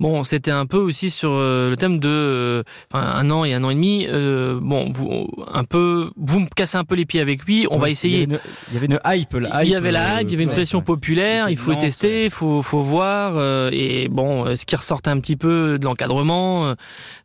Bon, 0.00 0.22
c'était 0.22 0.52
un 0.52 0.64
peu 0.64 0.76
aussi 0.76 1.10
sur 1.10 1.32
euh, 1.32 1.70
le 1.70 1.76
thème 1.76 1.98
de 1.98 2.08
euh, 2.08 2.62
enfin, 2.88 3.04
un 3.04 3.28
an 3.32 3.44
et 3.44 3.52
un 3.52 3.64
an 3.64 3.70
et 3.70 3.74
demi. 3.74 4.06
Euh, 4.08 4.60
bon, 4.62 4.88
vous, 4.94 5.28
un 5.52 5.64
peu, 5.64 6.12
vous 6.16 6.38
me 6.38 6.46
cassez 6.46 6.76
un 6.76 6.84
peu 6.84 6.94
les 6.94 7.04
pieds 7.04 7.20
avec 7.20 7.42
lui. 7.42 7.66
On 7.72 7.78
va 7.78 7.90
essayer. 7.90 8.28
Il 8.68 8.74
y, 8.74 8.76
avait 8.76 8.86
une, 8.86 9.00
hype, 9.04 9.34
hype. 9.34 9.48
Il 9.64 9.68
y 9.68 9.74
avait 9.74 9.90
la 9.90 10.20
hype, 10.20 10.28
il 10.28 10.30
y 10.30 10.34
avait 10.34 10.44
une 10.44 10.52
pression 10.52 10.82
populaire. 10.82 11.50
Il 11.50 11.56
faut 11.56 11.74
tester, 11.74 12.26
il 12.26 12.30
faut, 12.30 12.62
faut 12.62 12.80
voir. 12.80 13.72
et 13.72 14.06
bon, 14.08 14.54
ce 14.54 14.64
qui 14.64 14.76
ressortait 14.76 15.10
un 15.10 15.18
petit 15.18 15.34
peu 15.34 15.80
de 15.80 15.84
l'encadrement, 15.84 16.74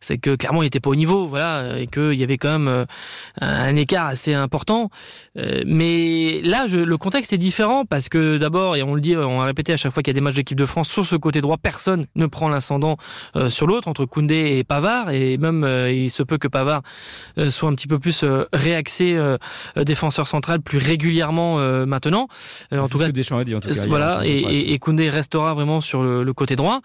c'est 0.00 0.18
que 0.18 0.34
clairement, 0.34 0.64
il 0.64 0.66
était 0.66 0.80
pas 0.80 0.90
au 0.90 0.96
niveau, 0.96 1.28
voilà, 1.28 1.78
et 1.78 1.86
qu'il 1.86 2.14
y 2.14 2.24
avait 2.24 2.38
quand 2.38 2.58
même 2.58 2.86
un 3.40 3.76
écart 3.76 4.06
assez 4.06 4.34
important. 4.34 4.90
mais 5.36 6.40
là, 6.42 6.66
je, 6.66 6.78
le 6.78 6.98
contexte 6.98 7.32
est 7.32 7.38
différent 7.38 7.84
parce 7.84 8.08
que 8.08 8.36
d'abord, 8.36 8.74
et 8.74 8.82
on 8.82 8.96
le 8.96 9.00
dit, 9.00 9.16
on 9.16 9.40
a 9.40 9.44
répété 9.44 9.72
à 9.72 9.76
chaque 9.76 9.92
fois 9.92 10.02
qu'il 10.02 10.10
y 10.10 10.16
a 10.16 10.18
des 10.18 10.20
matchs 10.20 10.34
d'équipe 10.34 10.58
de 10.58 10.66
France 10.66 10.88
sur 10.88 11.06
ce 11.06 11.14
côté 11.14 11.40
droit, 11.40 11.56
personne 11.56 12.06
ne 12.16 12.26
prend 12.26 12.48
l'instant 12.48 12.63
ascendant 12.64 12.96
euh, 13.36 13.50
sur 13.50 13.66
l'autre 13.66 13.88
entre 13.88 14.06
Koundé 14.06 14.56
et 14.56 14.64
Pavard 14.64 15.10
et 15.10 15.36
même 15.36 15.64
euh, 15.64 15.92
il 15.92 16.10
se 16.10 16.22
peut 16.22 16.38
que 16.38 16.48
Pavard 16.48 16.82
euh, 17.36 17.50
soit 17.50 17.68
un 17.68 17.74
petit 17.74 17.86
peu 17.86 17.98
plus 17.98 18.24
réaxé 18.52 19.18
défenseur 19.76 20.26
central 20.26 20.60
plus 20.60 20.78
régulièrement 20.78 21.58
maintenant. 21.86 22.28
en 22.72 22.88
tout 22.88 22.98
cas, 22.98 23.10
Deschamps 23.10 23.38
a 23.38 23.44
dit 23.44 23.54
en 23.54 23.60
tout 23.60 23.68
cas. 23.68 23.86
Voilà 23.88 24.22
et, 24.24 24.72
et, 24.72 24.78
Koundé 24.78 25.10
restera 25.10 25.54
vraiment 25.54 25.80
sur 25.80 26.02
le, 26.02 26.32
côté 26.32 26.56
droit, 26.56 26.80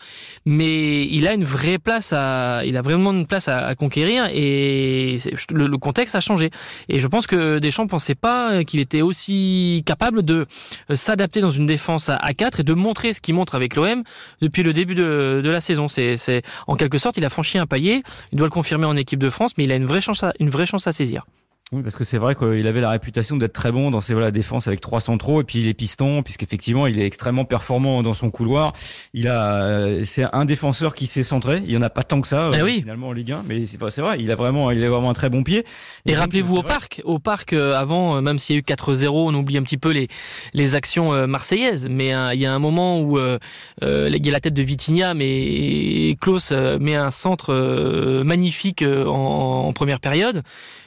mais 0.46 1.06
il 1.06 1.28
a 1.28 1.34
une 1.34 1.44
vraie 1.44 1.80
place 1.80 2.14
à, 2.14 2.62
il 2.66 2.78
a 2.78 2.82
vraiment 2.82 3.12
une 3.12 3.26
place 3.26 3.48
à, 3.48 3.74
conquérir 3.76 4.30
et 4.34 5.18
le, 5.52 5.78
contexte 5.78 6.16
a 6.16 6.20
changé. 6.20 6.52
Et 6.90 7.00
je 7.00 7.08
pense 7.08 7.26
que 7.26 7.60
Deschamps 7.60 7.88
pensait 7.88 8.16
pas 8.16 8.64
qu'il 8.64 8.80
était 8.80 9.02
aussi 9.02 9.84
capable 9.86 10.24
de 10.24 10.46
s'adapter 10.94 11.42
dans 11.42 11.52
une 11.52 11.66
défense 11.66 12.10
à, 12.10 12.34
4 12.36 12.60
et 12.60 12.64
de 12.64 12.74
montrer 12.74 13.14
ce 13.14 13.22
qu'il 13.22 13.36
montre 13.36 13.56
avec 13.56 13.76
l'OM 13.76 14.04
depuis 14.42 14.64
le 14.64 14.74
début 14.74 14.96
de, 14.96 15.42
de 15.44 15.50
la 15.50 15.62
saison. 15.62 15.69
C'est, 15.90 16.42
en 16.68 16.76
quelque 16.76 16.98
sorte, 16.98 17.18
il 17.18 17.26
a 17.26 17.30
franchi 17.30 17.58
un 17.58 17.66
palier. 17.66 18.04
Il 18.32 18.38
doit 18.38 18.48
le 18.48 18.52
confirmer 18.52 18.86
en 18.86 18.96
équipe 18.96 19.20
de 19.20 19.30
France, 19.30 19.54
mais 19.58 19.66
il 19.66 19.72
a 19.72 19.76
une 19.76 19.86
vraie 19.86 20.02
chance 20.02 20.24
une 20.40 20.50
vraie 20.50 20.66
chance 20.66 20.88
à 20.88 20.92
saisir. 20.92 21.26
Oui, 21.72 21.84
parce 21.84 21.96
que 21.96 22.04
c'est 22.04 22.18
vrai 22.18 22.34
qu'il 22.34 22.66
avait 22.66 22.82
la 22.82 22.90
réputation 22.90 23.38
d'être 23.38 23.54
très 23.54 23.72
bon 23.72 23.92
dans 23.92 24.02
ses 24.02 24.14
voilà 24.14 24.32
défenses 24.32 24.68
avec 24.68 24.82
trois 24.82 25.02
centraux 25.02 25.40
et 25.40 25.44
puis 25.44 25.62
les 25.62 25.76
pistons, 25.76 26.24
puisqu'effectivement 26.24 26.88
il 26.88 27.00
est 27.00 27.06
extrêmement 27.06 27.46
performant 27.46 28.02
dans 28.02 28.16
son 28.16 28.32
couloir. 28.32 28.74
Il 29.14 29.28
a, 29.28 29.54
euh, 29.66 30.02
c'est 30.04 30.26
un 30.34 30.46
défenseur 30.46 30.96
qui 30.96 31.06
s'est 31.06 31.22
centré. 31.22 31.62
Il 31.64 31.72
y 31.72 31.78
en 31.78 31.84
a 31.84 31.92
pas 31.92 32.02
tant 32.02 32.22
que 32.22 32.28
ça 32.28 32.50
eh 32.56 32.58
euh, 32.58 32.70
finalement 32.80 33.10
en 33.10 33.12
Ligue 33.12 33.34
1, 33.34 33.44
mais 33.48 33.68
c'est 33.68 34.02
vrai, 34.02 34.18
il 34.20 34.32
a 34.32 34.36
vraiment, 34.36 34.72
il 34.72 34.84
a 34.84 34.90
vraiment 34.90 35.12
un 35.12 35.14
très 35.14 35.30
bon 35.30 35.44
pied. 35.44 35.64
Et, 36.08 36.16
rappelez-vous 36.16 36.56
au 36.56 36.64
parc, 36.64 37.04
au 37.04 37.20
parc 37.20 37.54
euh, 37.54 37.76
avant, 37.76 38.20
même 38.20 38.40
s'il 38.40 38.56
y 38.56 38.58
a 38.58 38.62
eu 38.62 38.64
4-0, 38.64 39.08
on 39.10 39.34
oublie 39.36 39.60
un 39.60 39.64
petit 39.64 39.78
peu 39.78 39.92
les 39.92 40.08
les 40.56 40.74
actions 40.74 41.28
marseillaises, 41.28 41.88
mais 41.88 42.14
il 42.34 42.42
y 42.42 42.48
a 42.48 42.52
un 42.52 42.60
moment 42.60 43.00
où 43.00 43.20
il 43.20 44.26
y 44.26 44.30
a 44.30 44.32
la 44.32 44.40
tête 44.40 44.56
de 44.56 44.64
Vitinha, 44.64 45.14
mais 45.14 46.18
Klaus 46.20 46.52
met 46.52 46.96
un 46.96 47.12
centre 47.12 48.24
magnifique 48.24 48.84
en, 48.84 49.68
en 49.68 49.74
première 49.74 50.00
période 50.00 50.42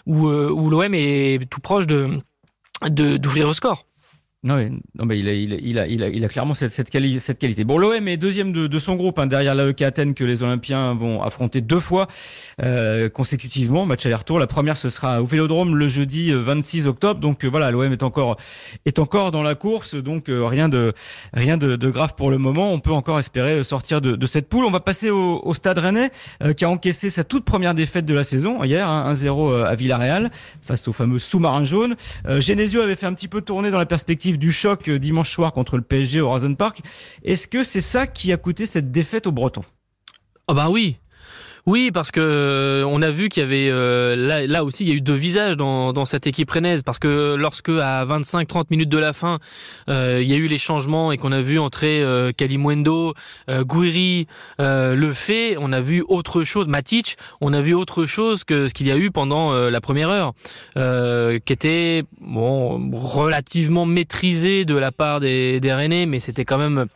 où, 0.07 0.29
euh, 0.29 0.51
où 0.51 0.71
l'OM 0.71 0.95
est 0.95 1.49
tout 1.51 1.61
proche 1.61 1.87
de 1.87 2.19
d'ouvrir 2.89 3.47
le 3.47 3.53
score. 3.53 3.87
Non, 4.45 4.57
non 4.99 5.05
mais 5.05 5.21
il 5.21 5.29
a, 5.29 5.33
il 5.35 5.55
a, 5.79 5.87
il 5.87 6.03
a, 6.03 6.09
il 6.09 6.25
a, 6.25 6.29
clairement 6.29 6.53
cette, 6.53 6.73
cette, 6.73 6.91
cette 7.21 7.39
qualité. 7.39 7.63
Bon, 7.63 7.79
l'OM 7.79 8.09
est 8.09 8.17
deuxième 8.17 8.53
de, 8.53 8.67
de 8.67 8.79
son 8.81 8.97
groupe, 8.97 9.21
hein, 9.21 9.29
derrière 9.29 9.55
l'AEK 9.55 9.83
Athènes 9.83 10.15
que 10.15 10.25
les 10.25 10.43
Olympiens 10.43 10.95
vont 10.95 11.23
affronter 11.23 11.61
deux 11.61 11.79
fois 11.79 12.09
euh, 12.61 13.09
consécutivement, 13.09 13.87
match 13.87 14.05
aller-retour. 14.05 14.41
La 14.41 14.49
première, 14.49 14.77
ce 14.77 14.91
sera 14.91 15.23
au 15.23 15.27
Vélodrome 15.27 15.77
le 15.77 15.87
jeudi 15.87 16.33
26 16.33 16.87
euh, 16.87 16.91
octobre. 16.91 17.21
Donc 17.21 17.45
euh, 17.45 17.49
voilà, 17.49 17.71
l'OM 17.71 17.93
est 17.93 18.03
encore 18.03 18.37
est 18.85 18.99
encore 18.99 19.31
dans 19.31 19.45
la 19.45 19.55
course, 19.55 19.95
donc 19.95 20.29
euh, 20.29 20.45
rien 20.45 20.69
de 20.69 20.93
rien 21.33 21.57
de, 21.57 21.77
de, 21.77 21.91
grave 21.91 22.17
pour 22.17 22.29
le 22.29 22.39
moment. 22.39 22.73
On 22.73 22.81
peut 22.81 22.91
encore 22.91 23.21
espérer 23.21 23.63
sortir 23.63 24.01
de, 24.01 24.17
de 24.17 24.27
cette 24.27 24.49
poule. 24.49 24.65
On 24.65 24.73
va 24.73 24.81
passer 24.81 25.11
au, 25.11 25.41
au 25.45 25.55
Stade 25.55 25.79
Rennais 25.79 26.11
qui 26.57 26.65
a 26.65 26.71
encaissé 26.71 27.11
sa 27.11 27.23
toute 27.23 27.45
première 27.45 27.75
défaite 27.75 28.07
de 28.07 28.15
la 28.15 28.25
saison 28.25 28.65
hier, 28.65 28.89
hein, 28.89 29.13
1-0 29.13 29.65
à 29.65 29.75
Villarreal 29.77 30.33
face 30.63 30.89
au 30.89 30.93
fameux 30.93 31.21
sous-marin 31.21 31.63
jaune. 31.63 31.95
Genesio 32.41 32.81
avait 32.81 32.97
fait 32.97 33.07
un 33.07 33.15
petit 33.15 33.29
peu 33.29 33.41
tourner 33.41 33.71
dans 33.71 33.79
la 33.79 33.87
perspective 33.87 34.32
du 34.39 34.53
choc 34.53 34.89
euh, 34.89 34.99
dimanche 34.99 35.31
soir 35.31 35.53
contre 35.53 35.77
le 35.77 35.83
PSG 35.83 36.21
au 36.21 36.29
Horizon 36.29 36.55
Park. 36.55 36.81
Est-ce 37.23 37.49
que 37.49 37.65
c'est 37.65 37.81
ça 37.81 38.07
qui 38.07 38.33
a 38.33 38.37
coûté 38.37 38.67
cette 38.67 38.91
défaite 38.91 39.27
aux 39.27 39.33
Bretons? 39.33 39.65
Ah 40.49 40.55
bah 40.55 40.71
oui, 40.71 40.97
oui, 41.65 41.93
parce 41.93 42.11
que 42.11 42.21
euh, 42.21 42.85
on 42.89 43.03
a 43.03 43.11
vu 43.11 43.29
qu'il 43.29 43.41
y 43.41 43.47
avait 43.47 43.69
euh, 43.71 44.17
là, 44.17 44.47
là, 44.49 44.65
aussi 44.65 44.83
il 44.85 44.89
y 44.89 44.93
a 44.93 44.97
eu 44.97 45.01
deux 45.01 45.15
visages 45.15 45.57
dans, 45.57 46.05
cette 46.07 46.27
équipe 46.27 46.51
rennaise. 46.51 46.83
Parce 46.83 46.99
que 46.99 47.37
lorsque 47.37 47.69
à 47.69 48.05
25-30 48.05 48.65
minutes 48.71 48.89
de 48.89 48.99
la 48.99 49.13
fin 49.13 49.39
euh, 49.89 50.19
il 50.21 50.29
y 50.29 50.33
a 50.33 50.37
eu 50.37 50.49
les 50.49 50.59
changements 50.59 51.13
et 51.13 51.19
qu'on 51.19 51.31
a 51.31 51.41
vu 51.41 51.61
entrer 51.61 52.03
euh, 52.03 52.33
Kalimundo, 52.33 53.15
euh, 53.49 53.63
Gouiri, 53.63 54.27
Le 54.59 55.13
Fait, 55.13 55.57
on 55.59 55.73
a 55.73 55.81
vu 55.81 56.03
autre 56.09 56.43
chose, 56.43 56.67
Matic, 56.67 57.17
on 57.41 57.53
a 57.53 57.61
vu 57.61 57.75
autre 57.75 58.07
chose 58.07 58.43
que 58.43 58.67
ce 58.67 58.75
qu'il 58.75 58.89
y 58.89 58.91
a 58.91 58.97
eu 58.97 59.13
pendant 59.13 59.53
la 59.53 59.81
première 59.81 60.09
heure, 60.11 60.33
qui 60.75 61.53
était 61.53 62.03
bon 62.21 62.91
relativement 62.93 63.87
maîtrisé 63.87 64.65
de 64.65 64.75
la 64.75 64.91
part 64.91 65.21
des, 65.21 65.61
des 65.61 65.73
Rennais, 65.73 66.07
mais 66.07 66.19
c'était 66.19 66.45
quand 66.45 66.59
même 66.59 66.87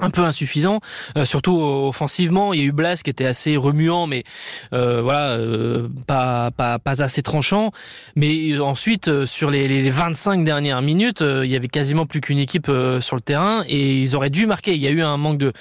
un 0.00 0.10
peu 0.10 0.22
insuffisant, 0.22 0.80
euh, 1.16 1.24
surtout 1.24 1.56
offensivement. 1.60 2.52
Il 2.52 2.60
y 2.60 2.62
a 2.62 2.66
eu 2.66 2.72
Blas 2.72 3.02
qui 3.02 3.10
était 3.10 3.26
assez 3.26 3.56
remuant, 3.56 4.06
mais 4.06 4.24
euh, 4.72 5.00
voilà, 5.02 5.32
euh, 5.32 5.88
pas, 6.06 6.50
pas, 6.50 6.78
pas 6.78 7.02
assez 7.02 7.22
tranchant. 7.22 7.72
Mais 8.16 8.58
ensuite, 8.58 9.24
sur 9.24 9.50
les, 9.50 9.68
les 9.68 9.90
25 9.90 10.44
dernières 10.44 10.82
minutes, 10.82 11.22
il 11.22 11.50
y 11.50 11.56
avait 11.56 11.68
quasiment 11.68 12.06
plus 12.06 12.20
qu'une 12.20 12.38
équipe 12.38 12.70
sur 13.00 13.16
le 13.16 13.22
terrain 13.22 13.64
et 13.68 14.02
ils 14.02 14.16
auraient 14.16 14.30
dû 14.30 14.46
marquer. 14.46 14.74
Il 14.74 14.82
y 14.82 14.86
a 14.86 14.90
eu 14.90 15.02
un 15.02 15.16
manque 15.16 15.38
de, 15.38 15.52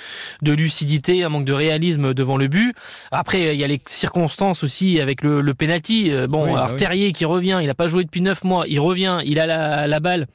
de 0.41 0.51
lucidité, 0.51 1.23
un 1.23 1.29
manque 1.29 1.45
de 1.45 1.53
réalisme 1.53 2.13
devant 2.13 2.37
le 2.37 2.47
but. 2.47 2.75
Après, 3.11 3.55
il 3.55 3.59
y 3.59 3.63
a 3.63 3.67
les 3.67 3.81
circonstances 3.87 4.63
aussi 4.63 4.99
avec 4.99 5.23
le, 5.23 5.41
le 5.41 5.53
penalty. 5.53 6.11
Bon, 6.29 6.55
alors 6.55 6.69
bah 6.69 6.75
Terrier 6.75 7.11
qui 7.11 7.25
revient, 7.25 7.59
il 7.61 7.67
n'a 7.67 7.75
pas 7.75 7.87
joué 7.87 8.03
depuis 8.03 8.21
9 8.21 8.43
mois, 8.43 8.65
il 8.67 8.79
revient, 8.79 9.19
il 9.25 9.39
a 9.39 9.45
la, 9.45 9.87
la 9.87 9.99
balle 9.99 10.27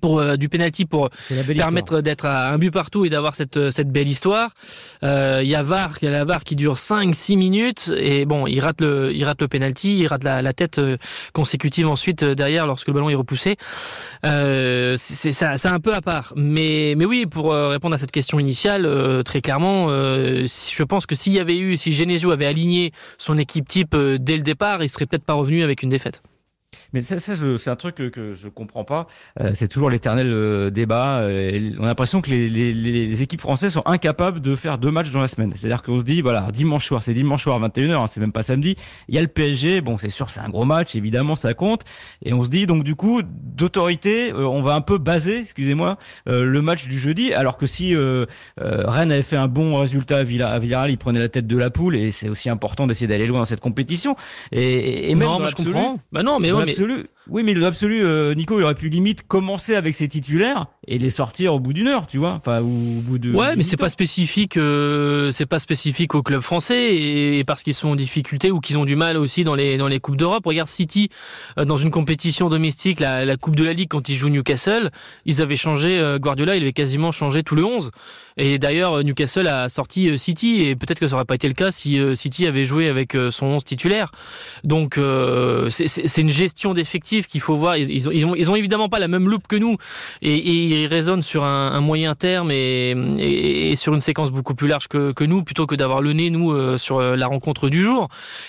pour 0.00 0.20
euh, 0.20 0.36
du 0.36 0.48
penalty 0.48 0.84
pour 0.84 1.10
permettre 1.56 2.00
d'être 2.00 2.26
à 2.26 2.50
un 2.50 2.58
but 2.58 2.70
partout 2.70 3.04
et 3.04 3.10
d'avoir 3.10 3.34
cette 3.34 3.56
euh, 3.56 3.70
cette 3.70 3.90
belle 3.90 4.08
histoire. 4.08 4.50
Euh, 5.02 5.40
il 5.42 5.48
y 5.48 5.54
a 5.54 5.62
Var, 5.62 5.98
il 6.00 6.06
y 6.06 6.08
a 6.08 6.10
la 6.10 6.24
Var 6.24 6.44
qui 6.44 6.56
dure 6.56 6.78
5 6.78 7.14
6 7.14 7.36
minutes 7.36 7.92
et 7.96 8.24
bon, 8.24 8.46
il 8.46 8.60
rate 8.60 8.80
le 8.80 9.12
il 9.12 9.24
rate 9.24 9.40
le 9.40 9.48
penalty, 9.48 9.98
il 9.98 10.06
rate 10.06 10.24
la, 10.24 10.42
la 10.42 10.52
tête 10.52 10.80
consécutive 11.32 11.88
ensuite 11.88 12.24
derrière 12.24 12.66
lorsque 12.66 12.88
le 12.88 12.94
ballon 12.94 13.10
est 13.10 13.14
repoussé. 13.14 13.56
c'est 14.22 15.32
ça 15.32 15.56
c'est 15.56 15.72
un 15.72 15.80
peu 15.80 15.92
à 15.92 16.00
part. 16.00 16.32
Mais 16.36 16.94
mais 16.96 17.04
oui, 17.04 17.26
pour 17.26 17.52
répondre 17.52 17.94
à 17.94 17.98
cette 17.98 18.12
question 18.12 18.38
initiale 18.38 19.22
très 19.24 19.40
clairement 19.40 19.88
je 19.88 20.82
pense 20.82 21.06
que 21.06 21.14
s'il 21.14 21.32
y 21.32 21.40
avait 21.40 21.58
eu 21.58 21.76
si 21.76 21.92
Genesio 21.92 22.30
avait 22.30 22.46
aligné 22.46 22.92
son 23.18 23.38
équipe 23.38 23.68
type 23.68 23.96
dès 23.96 24.36
le 24.36 24.42
départ, 24.42 24.82
il 24.82 24.88
serait 24.88 25.06
peut-être 25.06 25.24
pas 25.24 25.34
revenu 25.34 25.62
avec 25.62 25.82
une 25.82 25.90
défaite. 25.90 26.22
Mais 26.92 27.00
ça, 27.00 27.18
ça 27.18 27.34
c'est 27.34 27.70
un 27.70 27.76
truc 27.76 27.96
que, 27.96 28.08
que 28.08 28.34
je 28.34 28.48
comprends 28.48 28.84
pas. 28.84 29.06
Euh, 29.40 29.50
c'est 29.54 29.68
toujours 29.68 29.90
l'éternel 29.90 30.28
euh, 30.30 30.70
débat. 30.70 31.20
Euh, 31.20 31.72
on 31.78 31.84
a 31.84 31.88
l'impression 31.88 32.20
que 32.20 32.30
les, 32.30 32.48
les, 32.48 32.72
les, 32.72 33.22
équipes 33.22 33.40
françaises 33.40 33.72
sont 33.72 33.86
incapables 33.86 34.40
de 34.40 34.54
faire 34.54 34.78
deux 34.78 34.90
matchs 34.90 35.10
dans 35.10 35.20
la 35.20 35.28
semaine. 35.28 35.52
C'est-à-dire 35.54 35.82
qu'on 35.82 35.98
se 35.98 36.04
dit, 36.04 36.20
voilà, 36.20 36.50
dimanche 36.52 36.86
soir, 36.86 37.02
c'est 37.02 37.14
dimanche 37.14 37.42
soir 37.42 37.62
à 37.62 37.68
21h, 37.68 37.92
hein, 37.92 38.06
c'est 38.06 38.20
même 38.20 38.32
pas 38.32 38.42
samedi. 38.42 38.76
Il 39.08 39.14
y 39.14 39.18
a 39.18 39.20
le 39.20 39.28
PSG. 39.28 39.80
Bon, 39.80 39.98
c'est 39.98 40.10
sûr, 40.10 40.30
c'est 40.30 40.40
un 40.40 40.48
gros 40.48 40.64
match, 40.64 40.94
évidemment, 40.94 41.36
ça 41.36 41.54
compte. 41.54 41.82
Et 42.22 42.32
on 42.32 42.44
se 42.44 42.50
dit, 42.50 42.66
donc, 42.66 42.84
du 42.84 42.94
coup, 42.94 43.22
d'autorité, 43.24 44.32
on 44.32 44.62
va 44.62 44.74
un 44.74 44.80
peu 44.80 44.98
baser, 44.98 45.38
excusez-moi, 45.38 45.98
le 46.26 46.60
match 46.62 46.86
du 46.86 46.98
jeudi. 46.98 47.32
Alors 47.32 47.56
que 47.56 47.66
si 47.66 47.94
Rennes 48.56 49.12
avait 49.12 49.22
fait 49.22 49.36
un 49.36 49.48
bon 49.48 49.76
résultat 49.76 50.18
à, 50.18 50.22
Villarreal, 50.24 50.90
il 50.90 50.98
prenait 50.98 51.18
la 51.18 51.28
tête 51.28 51.46
de 51.46 51.56
la 51.56 51.70
poule. 51.70 51.96
Et 51.96 52.10
c'est 52.10 52.28
aussi 52.28 52.48
important 52.48 52.86
d'essayer 52.86 53.06
d'aller 53.06 53.26
loin 53.26 53.40
dans 53.40 53.44
cette 53.44 53.60
compétition. 53.60 54.16
Et, 54.52 55.10
et 55.10 55.14
même 55.14 55.28
non, 55.28 55.38
dans 55.38 55.48
je 55.48 55.54
comprends. 55.54 55.98
Bah 56.12 56.22
non, 56.22 56.38
mais, 56.38 56.52
l'absolu, 56.58 57.06
oui, 57.30 57.42
mais 57.42 57.52
l'absolu, 57.52 58.04
euh, 58.04 58.34
Nico, 58.34 58.58
il 58.58 58.62
aurait 58.64 58.74
pu 58.74 58.88
limite 58.88 59.26
commencer 59.26 59.74
avec 59.74 59.94
ses 59.94 60.08
titulaires 60.08 60.66
et 60.86 60.98
les 60.98 61.10
sortir 61.10 61.52
au 61.52 61.60
bout 61.60 61.74
d'une 61.74 61.88
heure, 61.88 62.06
tu 62.06 62.16
vois, 62.16 62.32
enfin 62.32 62.60
au 62.60 62.64
bout 62.64 63.18
de. 63.18 63.34
Ouais, 63.34 63.54
mais 63.54 63.62
c'est 63.62 63.76
pas 63.76 63.90
spécifique, 63.90 64.56
euh, 64.56 65.30
c'est 65.30 65.44
pas 65.44 65.58
spécifique 65.58 66.14
au 66.14 66.22
club 66.22 66.40
français 66.40 66.96
et, 66.96 67.44
parce 67.44 67.62
qu'ils 67.62 67.74
sont 67.74 67.88
en 67.88 67.96
difficulté 67.96 68.50
ou 68.50 68.60
qu'ils 68.60 68.78
ont 68.78 68.86
du 68.86 68.96
mal 68.96 69.18
aussi 69.18 69.44
dans 69.44 69.54
les 69.54 69.76
dans 69.76 69.88
les 69.88 70.00
coupes 70.00 70.16
d'Europe. 70.16 70.46
Regarde 70.46 70.68
City 70.68 71.10
euh, 71.58 71.66
dans 71.66 71.76
une 71.76 71.90
compétition 71.90 72.48
domestique, 72.48 72.98
la, 72.98 73.26
la 73.26 73.36
Coupe 73.36 73.56
de 73.56 73.64
la 73.64 73.74
Ligue 73.74 73.88
quand 73.90 74.08
ils 74.08 74.16
jouent 74.16 74.30
Newcastle, 74.30 74.90
ils 75.26 75.42
avaient 75.42 75.56
changé 75.56 76.16
Guardiola, 76.20 76.56
il 76.56 76.62
avait 76.62 76.72
quasiment 76.72 77.12
changé 77.12 77.42
tout 77.42 77.54
le 77.54 77.64
11. 77.64 77.90
Et 78.40 78.58
d'ailleurs, 78.58 79.02
Newcastle 79.02 79.48
a 79.48 79.68
sorti 79.68 80.16
City 80.16 80.60
et 80.62 80.76
peut-être 80.76 81.00
que 81.00 81.08
ça 81.08 81.16
aurait 81.16 81.24
pas 81.24 81.34
été 81.34 81.48
le 81.48 81.54
cas 81.54 81.72
si 81.72 81.98
City 82.14 82.46
avait 82.46 82.64
joué 82.64 82.88
avec 82.88 83.16
son 83.30 83.46
11 83.46 83.64
titulaire. 83.64 84.12
Donc 84.64 84.98
c'est 85.70 86.20
une 86.20 86.30
gestion 86.30 86.47
d'effectifs 86.74 87.26
qu'il 87.26 87.40
faut 87.40 87.56
voir. 87.56 87.76
Ils, 87.76 87.90
ils, 87.90 88.08
ont, 88.08 88.34
ils, 88.34 88.50
ont, 88.50 88.56
évidemment 88.56 88.88
pas 88.88 88.98
la 88.98 89.08
même 89.08 89.28
loupe 89.28 89.46
que 89.46 89.56
nous 89.56 89.76
et, 90.22 90.34
et 90.34 90.82
ils 90.82 90.86
raisonnent 90.86 91.22
sur 91.22 91.44
un, 91.44 91.72
un 91.72 91.80
moyen 91.80 92.14
terme 92.14 92.50
et, 92.50 92.90
et, 93.18 93.76
sur 93.76 93.94
une 93.94 94.00
séquence 94.00 94.30
beaucoup 94.30 94.54
plus 94.54 94.68
large 94.68 94.88
que, 94.88 95.12
que 95.12 95.24
nous, 95.24 95.42
plutôt 95.42 95.66
que 95.66 95.74
d'avoir 95.74 96.00
le 96.00 96.12
nez 96.12 96.30
nous 96.30 96.52
euh, 96.52 96.78
sur 96.78 96.98
euh, 96.98 97.16
la 97.16 97.26
rencontre 97.26 97.68
du 97.68 97.82
jour. 97.82 98.08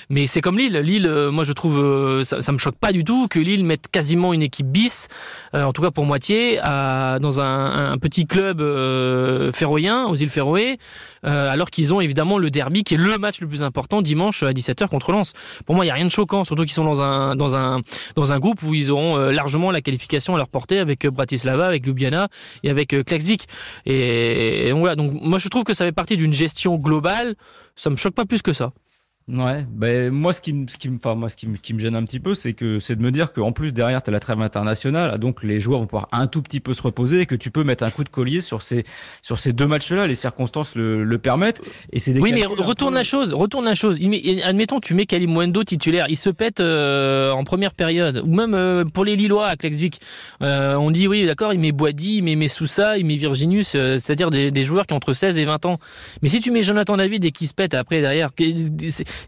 Mais 0.09 0.27
c'est 0.27 0.41
comme 0.41 0.57
Lille. 0.57 0.77
Lille, 0.77 1.05
euh, 1.05 1.31
moi 1.31 1.43
je 1.43 1.53
trouve, 1.53 2.23
ça, 2.23 2.41
ça 2.41 2.51
me 2.51 2.57
choque 2.57 2.77
pas 2.77 2.91
du 2.91 3.03
tout 3.03 3.27
que 3.27 3.39
Lille 3.39 3.63
mette 3.63 3.87
quasiment 3.87 4.33
une 4.33 4.41
équipe 4.41 4.67
bis, 4.67 5.07
en 5.53 5.73
tout 5.73 5.81
cas 5.81 5.91
pour 5.91 6.05
moitié, 6.05 6.59
à, 6.61 7.19
dans 7.19 7.41
un, 7.41 7.91
un, 7.91 7.97
petit 7.97 8.25
club 8.25 8.61
euh, 8.61 9.51
féroïen 9.51 10.05
aux 10.05 10.15
îles 10.15 10.29
Féroé, 10.29 10.77
alors 11.23 11.69
qu'ils 11.69 11.93
ont 11.93 12.01
évidemment 12.01 12.37
le 12.37 12.49
derby 12.49 12.83
qui 12.83 12.95
est 12.95 12.97
le 12.97 13.17
match 13.17 13.41
le 13.41 13.47
plus 13.47 13.63
important 13.63 14.01
dimanche 14.01 14.43
à 14.43 14.51
17h 14.51 14.87
contre 14.87 15.11
Lens. 15.11 15.33
Pour 15.65 15.75
moi, 15.75 15.85
il 15.85 15.87
y 15.87 15.91
a 15.91 15.93
rien 15.93 16.05
de 16.05 16.11
choquant, 16.11 16.43
surtout 16.43 16.63
qu'ils 16.63 16.71
sont 16.71 16.85
dans 16.85 17.01
un 17.01 17.35
dans 17.35 17.55
un 17.55 17.81
dans 18.15 18.31
un 18.31 18.39
groupe 18.39 18.61
où 18.63 18.73
ils 18.73 18.91
auront 18.91 19.17
euh, 19.17 19.31
largement 19.31 19.71
la 19.71 19.81
qualification 19.81 20.35
à 20.35 20.37
leur 20.37 20.49
portée 20.49 20.79
avec 20.79 21.05
euh, 21.05 21.11
Bratislava, 21.11 21.67
avec 21.67 21.85
Ljubljana 21.85 22.29
et 22.63 22.69
avec 22.69 22.93
euh, 22.93 23.03
Klaxvik. 23.03 23.47
Et, 23.85 24.71
voilà, 24.71 24.95
donc 24.95 25.13
moi 25.21 25.39
je 25.39 25.47
trouve 25.47 25.63
que 25.63 25.73
ça 25.73 25.85
fait 25.85 25.91
partie 25.91 26.17
d'une 26.17 26.33
gestion 26.33 26.75
globale. 26.77 27.35
Ça 27.75 27.89
me 27.89 27.95
choque 27.95 28.13
pas 28.13 28.25
plus 28.25 28.41
que 28.41 28.53
ça. 28.53 28.71
Ouais, 29.31 29.63
ben 29.69 30.11
moi 30.11 30.33
ce 30.33 30.41
qui 30.41 30.53
me, 30.53 30.67
ce 30.67 30.77
qui 30.77 30.89
me, 30.89 30.95
enfin 30.95 31.13
moi 31.13 31.29
ce 31.29 31.35
qui 31.35 31.47
me, 31.47 31.57
qui 31.57 31.75
me 31.75 31.79
gêne 31.79 31.95
un 31.95 32.03
petit 32.03 32.19
peu, 32.19 32.33
c'est 32.33 32.53
que 32.53 32.79
c'est 32.79 32.95
de 32.95 33.03
me 33.03 33.11
dire 33.11 33.31
qu'en 33.31 33.51
plus 33.51 33.71
derrière 33.71 34.01
t'as 34.01 34.11
la 34.11 34.19
trêve 34.19 34.41
internationale, 34.41 35.19
donc 35.19 35.43
les 35.43 35.59
joueurs 35.59 35.81
vont 35.81 35.85
pouvoir 35.85 36.07
un 36.11 36.25
tout 36.25 36.41
petit 36.41 36.59
peu 36.59 36.73
se 36.73 36.81
reposer 36.81 37.21
et 37.21 37.25
que 37.27 37.35
tu 37.35 37.51
peux 37.51 37.63
mettre 37.63 37.83
un 37.83 37.91
coup 37.91 38.03
de 38.03 38.09
collier 38.09 38.41
sur 38.41 38.63
ces 38.63 38.85
sur 39.21 39.37
ces 39.37 39.53
deux 39.53 39.67
matchs-là, 39.67 40.07
les 40.07 40.15
circonstances 40.15 40.73
le, 40.73 41.03
le 41.03 41.17
permettent. 41.19 41.61
Et 41.91 41.99
c'est 41.99 42.19
oui, 42.19 42.31
mais 42.33 42.45
retourne 42.45 42.95
la 42.95 43.03
chose, 43.03 43.33
retourne 43.33 43.65
la 43.65 43.75
chose. 43.75 43.99
admettons, 44.43 44.79
tu 44.79 44.95
mets 44.95 45.05
Kalimwendo 45.05 45.63
titulaire, 45.63 46.07
il 46.09 46.17
se 46.17 46.31
pète 46.31 46.59
euh, 46.59 47.31
en 47.31 47.43
première 47.43 47.75
période, 47.75 48.23
ou 48.25 48.33
même 48.33 48.55
euh, 48.55 48.83
pour 48.83 49.05
les 49.05 49.15
Lillois 49.15 49.45
à 49.45 49.55
Klexvik, 49.55 50.01
euh, 50.41 50.73
on 50.73 50.89
dit 50.89 51.07
oui, 51.07 51.27
d'accord, 51.27 51.53
il 51.53 51.59
met 51.59 51.71
Boadi, 51.71 52.17
il 52.17 52.23
met 52.23 52.35
Messoussa, 52.35 52.97
il 52.97 53.05
met 53.05 53.17
Virginius, 53.17 53.69
c'est-à-dire 53.69 54.31
des, 54.31 54.49
des, 54.49 54.63
joueurs 54.63 54.87
qui 54.87 54.93
ont 54.93 54.97
entre 54.97 55.13
16 55.13 55.37
et 55.37 55.45
20 55.45 55.65
ans. 55.65 55.79
Mais 56.23 56.29
si 56.29 56.41
tu 56.41 56.49
mets 56.49 56.63
Jonathan 56.63 56.97
David 56.97 57.25
et 57.25 57.31
qui 57.31 57.45
se 57.45 57.53
pète 57.53 57.75
après 57.75 58.01
derrière, 58.01 58.31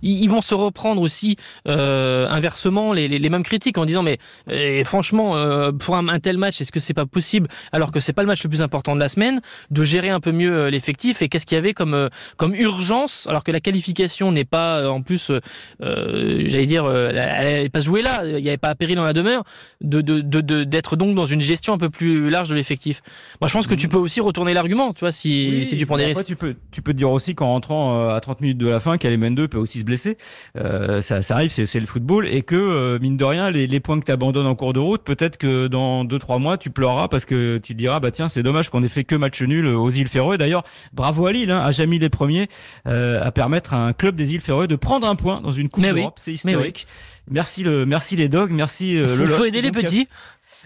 ils, 0.01 0.27
vont 0.27 0.41
se 0.41 0.54
reprendre 0.54 1.01
aussi 1.01 1.36
euh, 1.67 2.27
inversement 2.30 2.93
les, 2.93 3.08
les, 3.08 3.19
les, 3.19 3.30
mêmes 3.30 3.43
critiques 3.43 3.77
en 3.77 3.86
disant 3.86 4.04
mais 4.04 4.17
et 4.49 4.84
franchement 4.84 5.36
euh, 5.36 5.71
pour 5.71 5.95
un, 5.95 6.08
un, 6.08 6.19
tel 6.19 6.38
match 6.38 6.62
est-ce 6.62 6.71
que 6.71 6.80
c'est 6.80 6.93
pas 6.93 7.06
possible 7.06 7.47
alors 7.71 7.91
que 7.91 7.99
c'est 7.99 8.13
pas 8.13 8.21
le 8.21 8.27
match 8.27 8.43
le 8.43 8.49
plus 8.49 8.62
important 8.62 8.95
de 8.95 8.99
la 8.99 9.10
semaine 9.10 9.41
de 9.69 9.84
gérer 9.84 10.10
un 10.10 10.19
peu 10.19 10.32
mieux 10.32 10.54
euh, 10.54 10.69
l'effectif 10.69 11.21
et 11.21 11.30
qu'est-ce 11.30 11.45
qu'il 11.45 11.56
y 11.56 11.60
avait 11.60 11.73
comme 11.73 11.93
euh, 11.93 12.10
comme 12.38 12.56
urgence 12.56 13.27
alors 13.30 13.43
que 13.43 13.51
la 13.51 13.60
qualification 13.60 14.32
n'est 14.32 14.45
pas 14.45 14.89
en 14.89 15.01
plus 15.01 15.32
j'allais 15.80 16.65
dire 16.65 16.89
elle 16.89 17.63
n'est 17.63 17.69
pas 17.69 17.82
jouée 17.82 18.01
là 18.01 18.21
il 18.23 18.41
n'y 18.41 18.49
avait 18.49 18.58
pas 18.58 18.69
à 18.69 18.75
péril 18.75 18.95
dans 18.95 19.04
la 19.04 19.13
demeure 19.13 19.43
de 19.82 20.01
d'être 20.01 20.30
de, 20.30 20.41
de, 20.41 20.63
d'être 20.63 20.95
donc 20.95 21.15
dans 21.15 21.25
une 21.25 21.41
gestion 21.41 21.73
un 21.73 21.77
peu 21.77 21.89
plus 21.89 22.30
large 22.30 22.49
de 22.49 22.56
l'effectif. 22.56 23.01
Moi 23.39 23.47
je 23.47 23.54
pense 23.54 23.67
que 23.67 23.75
tu 23.75 23.88
peux 23.88 23.97
aussi 23.97 24.21
retourner 24.21 24.54
l'argument 24.54 24.93
tu 24.93 25.01
vois 25.01 25.12
si, 25.12 25.49
oui, 25.51 25.65
si 25.65 25.77
tu 25.77 25.86
prends 25.86 25.97
des 25.97 26.06
risques. 26.06 26.23
tu 26.25 26.36
peux 26.36 26.56
tu 26.71 26.82
peux 26.82 26.93
te 26.93 26.97
dire 26.97 27.12
aussi 27.12 27.36
qu'en 27.36 27.47
rentrant 27.47 28.10
à 28.10 28.19
30 28.19 28.41
minutes 28.41 28.58
de 28.58 28.67
la 28.67 28.80
fin 28.80 28.97
Kalemendo 28.97 29.47
peut 29.47 29.58
aussi 29.58 29.80
blessé. 29.83 30.17
Euh, 30.57 31.01
ça, 31.01 31.21
ça, 31.21 31.35
arrive, 31.35 31.51
c'est 31.51 31.79
le 31.79 31.85
football. 31.85 32.27
Et 32.27 32.41
que, 32.41 32.55
euh, 32.55 32.99
mine 32.99 33.17
de 33.17 33.23
rien, 33.23 33.51
les, 33.51 33.67
les 33.67 33.79
points 33.79 33.99
que 33.99 34.05
tu 34.05 34.11
abandonnes 34.11 34.47
en 34.47 34.55
cours 34.55 34.73
de 34.73 34.79
route, 34.79 35.03
peut-être 35.03 35.37
que 35.37 35.67
dans 35.67 36.05
2-3 36.05 36.39
mois, 36.39 36.57
tu 36.57 36.69
pleureras 36.69 37.07
parce 37.07 37.25
que 37.25 37.57
tu 37.57 37.73
te 37.73 37.77
diras, 37.77 37.99
bah 37.99 38.11
tiens, 38.11 38.29
c'est 38.29 38.43
dommage 38.43 38.69
qu'on 38.69 38.83
ait 38.83 38.87
fait 38.87 39.03
que 39.03 39.15
match 39.15 39.41
nul 39.41 39.67
aux 39.67 39.89
îles 39.89 40.07
Féroé. 40.07 40.37
D'ailleurs, 40.37 40.63
bravo 40.93 41.25
à 41.27 41.31
Lille, 41.31 41.51
hein, 41.51 41.59
a 41.59 41.71
jamais 41.71 41.97
les 41.97 42.09
premiers 42.09 42.47
euh, 42.87 43.23
à 43.23 43.31
permettre 43.31 43.73
à 43.73 43.85
un 43.85 43.93
club 43.93 44.15
des 44.15 44.33
îles 44.33 44.41
Féroé 44.41 44.67
de 44.67 44.75
prendre 44.75 45.07
un 45.07 45.15
point 45.15 45.41
dans 45.41 45.51
une 45.51 45.69
Coupe 45.69 45.83
d'Europe. 45.83 46.13
Oui. 46.17 46.21
C'est 46.21 46.33
historique. 46.33 46.87
Merci, 47.29 47.63
le, 47.63 47.85
merci 47.85 48.15
les 48.15 48.27
dogs, 48.29 48.51
merci 48.51 48.97
euh, 48.97 49.15
le 49.15 49.23
Il 49.23 49.29
faut 49.29 49.45
aider 49.45 49.61
les 49.61 49.71
petits. 49.71 50.07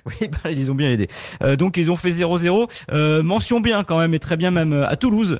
Oui, 0.21 0.27
bah, 0.27 0.51
ils 0.51 0.71
ont 0.71 0.75
bien 0.75 0.91
aidé. 0.91 1.07
Euh, 1.43 1.55
donc 1.55 1.77
ils 1.77 1.91
ont 1.91 1.95
fait 1.95 2.09
0-0. 2.09 2.69
Euh, 2.91 3.23
mention 3.23 3.59
bien 3.59 3.83
quand 3.83 3.99
même, 3.99 4.13
et 4.13 4.19
très 4.19 4.37
bien 4.37 4.51
même 4.51 4.73
euh, 4.73 4.87
à 4.87 4.95
Toulouse, 4.95 5.39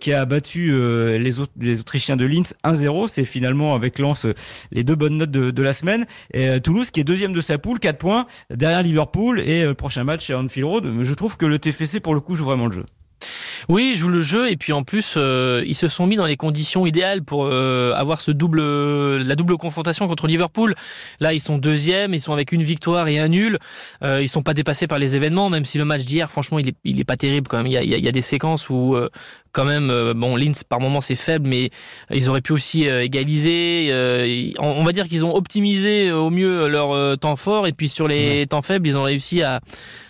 qui 0.00 0.12
a 0.12 0.24
battu 0.26 0.72
les, 1.18 1.40
autres, 1.40 1.52
les 1.58 1.80
Autrichiens 1.80 2.16
de 2.16 2.24
Linz 2.24 2.54
1-0. 2.64 3.08
C'est 3.08 3.24
finalement 3.24 3.74
avec 3.74 3.98
Lens 3.98 4.26
les 4.70 4.84
deux 4.84 4.94
bonnes 4.94 5.16
notes 5.16 5.30
de, 5.30 5.62
la 5.62 5.72
semaine. 5.72 6.06
Et 6.32 6.60
Toulouse 6.60 6.90
qui 6.90 7.00
est 7.00 7.04
deuxième 7.04 7.32
de 7.32 7.40
sa 7.40 7.58
poule, 7.58 7.78
4 7.78 7.98
points, 7.98 8.26
derrière 8.50 8.82
Liverpool. 8.82 9.40
Et 9.40 9.72
prochain 9.74 10.04
match 10.04 10.26
c'est 10.26 10.34
Anfield 10.34 10.66
Road. 10.66 11.02
Je 11.02 11.14
trouve 11.14 11.36
que 11.36 11.46
le 11.46 11.58
TFC 11.58 12.00
pour 12.00 12.14
le 12.14 12.20
coup 12.20 12.36
joue 12.36 12.44
vraiment 12.44 12.66
le 12.66 12.72
jeu. 12.72 12.84
Oui, 13.68 13.90
ils 13.92 13.96
jouent 13.96 14.08
le 14.08 14.22
jeu 14.22 14.50
et 14.50 14.56
puis 14.56 14.72
en 14.72 14.82
plus 14.82 15.14
euh, 15.16 15.62
ils 15.66 15.74
se 15.74 15.88
sont 15.88 16.06
mis 16.06 16.16
dans 16.16 16.26
les 16.26 16.36
conditions 16.36 16.86
idéales 16.86 17.22
pour 17.22 17.46
euh, 17.46 17.92
avoir 17.94 18.20
ce 18.20 18.30
double, 18.30 18.60
la 19.16 19.34
double 19.34 19.56
confrontation 19.56 20.06
contre 20.06 20.26
Liverpool. 20.26 20.74
Là, 21.20 21.32
ils 21.32 21.40
sont 21.40 21.58
deuxième, 21.58 22.14
ils 22.14 22.20
sont 22.20 22.32
avec 22.32 22.52
une 22.52 22.62
victoire 22.62 23.08
et 23.08 23.18
un 23.18 23.28
nul. 23.28 23.58
Euh, 24.02 24.22
ils 24.22 24.28
sont 24.28 24.42
pas 24.42 24.54
dépassés 24.54 24.86
par 24.86 24.98
les 24.98 25.16
événements, 25.16 25.50
même 25.50 25.64
si 25.64 25.78
le 25.78 25.84
match 25.84 26.04
d'hier, 26.04 26.30
franchement, 26.30 26.58
il 26.58 26.68
est, 26.68 26.76
il 26.84 27.04
pas 27.04 27.16
terrible 27.16 27.48
quand 27.48 27.58
même. 27.58 27.66
Il 27.66 27.72
y 27.72 27.76
a, 27.76 27.82
il 27.82 28.04
y 28.04 28.08
a 28.08 28.12
des 28.12 28.22
séquences 28.22 28.68
où 28.68 28.94
euh, 28.94 29.08
quand 29.56 29.64
même, 29.64 29.88
euh, 29.88 30.12
bon, 30.12 30.36
Linz 30.36 30.64
par 30.64 30.80
moment 30.80 31.00
c'est 31.00 31.16
faible, 31.16 31.48
mais 31.48 31.70
ils 32.12 32.28
auraient 32.28 32.42
pu 32.42 32.52
aussi 32.52 32.86
euh, 32.86 33.02
égaliser. 33.02 33.90
on, 34.58 34.84
va 34.84 34.92
dire 34.92 35.08
qu'ils 35.08 35.24
ont 35.24 35.34
optimisé 35.34 36.12
au 36.12 36.28
mieux 36.28 36.68
leur 36.68 37.18
temps 37.18 37.36
fort 37.36 37.66
et 37.66 37.72
puis 37.72 37.88
sur 37.88 38.06
les 38.06 38.40
ouais. 38.40 38.46
temps 38.46 38.60
faibles, 38.60 38.86
ils 38.86 38.98
ont 38.98 39.02
réussi 39.02 39.42
à 39.42 39.60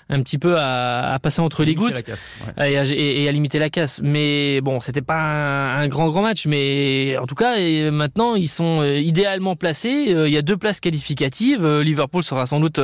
un 0.08 0.22
petit 0.22 0.38
peu 0.38 0.56
à, 0.56 1.14
à 1.14 1.18
passer 1.18 1.40
entre 1.40 1.64
les 1.64 1.74
gouttes 1.74 2.00
casse, 2.02 2.22
ouais. 2.56 2.72
et, 2.72 2.78
à, 2.78 2.84
et, 2.84 3.28
à, 3.28 3.32
limiter 3.32 3.58
la 3.58 3.70
casse. 3.70 4.00
Mais 4.02 4.60
bon, 4.60 4.80
c'était 4.80 5.02
pas 5.02 5.18
un, 5.18 5.82
un, 5.82 5.88
grand 5.88 6.08
grand 6.10 6.22
match, 6.22 6.46
mais 6.46 7.16
en 7.20 7.26
tout 7.26 7.34
cas, 7.34 7.56
et 7.56 7.90
maintenant 7.90 8.36
ils 8.36 8.48
sont 8.48 8.82
euh, 8.82 8.98
idéalement 8.98 9.56
placés. 9.56 10.04
Il 10.06 10.32
y 10.32 10.36
a 10.36 10.42
deux 10.42 10.56
places 10.56 10.78
qualificatives. 10.78 11.66
Liverpool 11.80 12.22
sera 12.22 12.46
sans 12.46 12.60
doute 12.60 12.80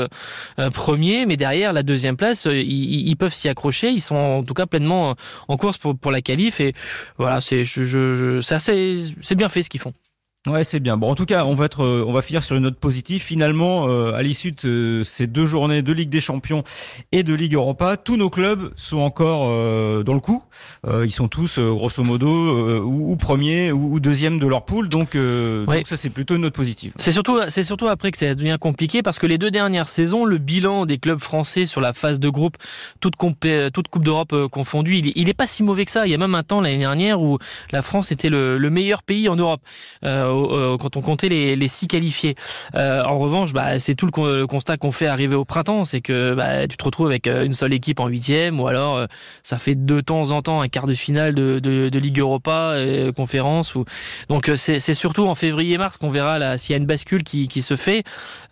premier, 0.74 1.26
mais 1.26 1.36
derrière 1.36 1.72
la 1.72 1.82
deuxième 1.82 2.16
place, 2.16 2.46
ils, 2.46 3.08
ils 3.08 3.16
peuvent 3.16 3.34
s'y 3.34 3.48
accrocher. 3.48 3.90
Ils 3.90 4.00
sont 4.00 4.16
en 4.16 4.42
tout 4.42 4.54
cas 4.54 4.66
pleinement 4.66 5.14
en 5.48 5.56
course 5.56 5.78
pour, 5.78 5.96
pour 5.96 6.10
la 6.10 6.22
qualif 6.22 6.51
et 6.60 6.74
voilà, 7.18 7.40
c'est 7.40 7.64
je, 7.64 7.84
je, 7.84 8.40
je, 8.40 8.54
assez, 8.54 9.14
c'est 9.20 9.34
bien 9.34 9.48
fait 9.48 9.62
ce 9.62 9.70
qu'ils 9.70 9.80
font. 9.80 9.92
Ouais, 10.48 10.64
c'est 10.64 10.80
bien. 10.80 10.96
Bon, 10.96 11.08
en 11.08 11.14
tout 11.14 11.24
cas, 11.24 11.44
on 11.44 11.54
va 11.54 11.66
être, 11.66 11.84
euh, 11.84 12.04
on 12.04 12.12
va 12.12 12.20
finir 12.20 12.42
sur 12.42 12.56
une 12.56 12.64
note 12.64 12.76
positive. 12.76 13.22
Finalement, 13.22 13.86
euh, 13.86 14.12
à 14.12 14.22
l'issue 14.22 14.50
de 14.50 14.68
euh, 14.68 15.04
ces 15.04 15.28
deux 15.28 15.46
journées 15.46 15.82
de 15.82 15.92
Ligue 15.92 16.08
des 16.08 16.20
Champions 16.20 16.64
et 17.12 17.22
de 17.22 17.32
Ligue 17.32 17.54
Europa, 17.54 17.96
tous 17.96 18.16
nos 18.16 18.28
clubs 18.28 18.72
sont 18.74 18.98
encore 18.98 19.44
euh, 19.46 20.02
dans 20.02 20.14
le 20.14 20.20
coup. 20.20 20.42
Euh, 20.84 21.06
ils 21.06 21.12
sont 21.12 21.28
tous, 21.28 21.60
euh, 21.60 21.72
grosso 21.72 22.02
modo, 22.02 22.26
ou, 22.82 23.12
ou 23.12 23.16
premiers 23.16 23.70
ou, 23.70 23.94
ou 23.94 24.00
deuxième 24.00 24.40
de 24.40 24.48
leur 24.48 24.64
poule. 24.64 24.88
Donc, 24.88 25.16
donc 25.16 25.86
ça, 25.86 25.96
c'est 25.96 26.10
plutôt 26.10 26.34
une 26.34 26.40
note 26.40 26.54
positive. 26.54 26.92
C'est 26.96 27.12
surtout, 27.12 27.38
c'est 27.48 27.62
surtout 27.62 27.86
après 27.86 28.10
que 28.10 28.18
ça 28.18 28.34
devient 28.34 28.56
compliqué 28.60 29.00
parce 29.02 29.20
que 29.20 29.28
les 29.28 29.38
deux 29.38 29.52
dernières 29.52 29.88
saisons, 29.88 30.24
le 30.24 30.38
bilan 30.38 30.86
des 30.86 30.98
clubs 30.98 31.20
français 31.20 31.66
sur 31.66 31.80
la 31.80 31.92
phase 31.92 32.18
de 32.18 32.28
groupe, 32.28 32.56
toute, 32.98 33.14
toute 33.16 33.88
Coupe 33.88 34.04
d'Europe 34.04 34.34
confondue, 34.50 34.96
il, 34.96 35.12
il 35.14 35.28
est 35.28 35.34
pas 35.34 35.46
si 35.46 35.62
mauvais 35.62 35.84
que 35.84 35.92
ça. 35.92 36.04
Il 36.04 36.10
y 36.10 36.14
a 36.14 36.18
même 36.18 36.34
un 36.34 36.42
temps 36.42 36.60
l'année 36.60 36.78
dernière 36.78 37.22
où 37.22 37.38
la 37.70 37.80
France 37.80 38.10
était 38.10 38.28
le, 38.28 38.58
le 38.58 38.70
meilleur 38.70 39.04
pays 39.04 39.28
en 39.28 39.36
Europe. 39.36 39.60
Euh, 40.32 40.72
euh, 40.72 40.76
quand 40.78 40.96
on 40.96 41.00
comptait 41.00 41.28
les, 41.28 41.68
six 41.68 41.86
qualifiés. 41.86 42.34
Euh, 42.74 43.02
en 43.04 43.18
revanche, 43.18 43.52
bah, 43.52 43.78
c'est 43.78 43.94
tout 43.94 44.06
le, 44.06 44.46
constat 44.46 44.76
qu'on 44.76 44.90
fait 44.90 45.06
arriver 45.06 45.36
au 45.36 45.44
printemps, 45.44 45.84
c'est 45.84 46.00
que 46.00 46.34
bah, 46.34 46.66
tu 46.68 46.76
te 46.76 46.84
retrouves 46.84 47.06
avec 47.06 47.26
une 47.26 47.54
seule 47.54 47.72
équipe 47.72 48.00
en 48.00 48.08
huitième, 48.08 48.60
ou 48.60 48.66
alors 48.66 49.06
ça 49.42 49.58
fait 49.58 49.74
de 49.74 50.00
temps 50.00 50.30
en 50.30 50.42
temps 50.42 50.60
un 50.60 50.68
quart 50.68 50.86
de 50.86 50.94
finale 50.94 51.34
de, 51.34 51.98
Ligue 52.02 52.18
Europa, 52.18 52.76
conférence. 53.16 53.74
Donc 54.28 54.50
c'est 54.56 54.94
surtout 54.94 55.26
en 55.26 55.34
février-mars 55.34 55.96
qu'on 55.98 56.10
verra 56.10 56.58
s'il 56.58 56.72
y 56.72 56.74
a 56.74 56.78
une 56.78 56.86
bascule 56.86 57.22
qui, 57.22 57.62
se 57.62 57.76
fait. 57.76 58.02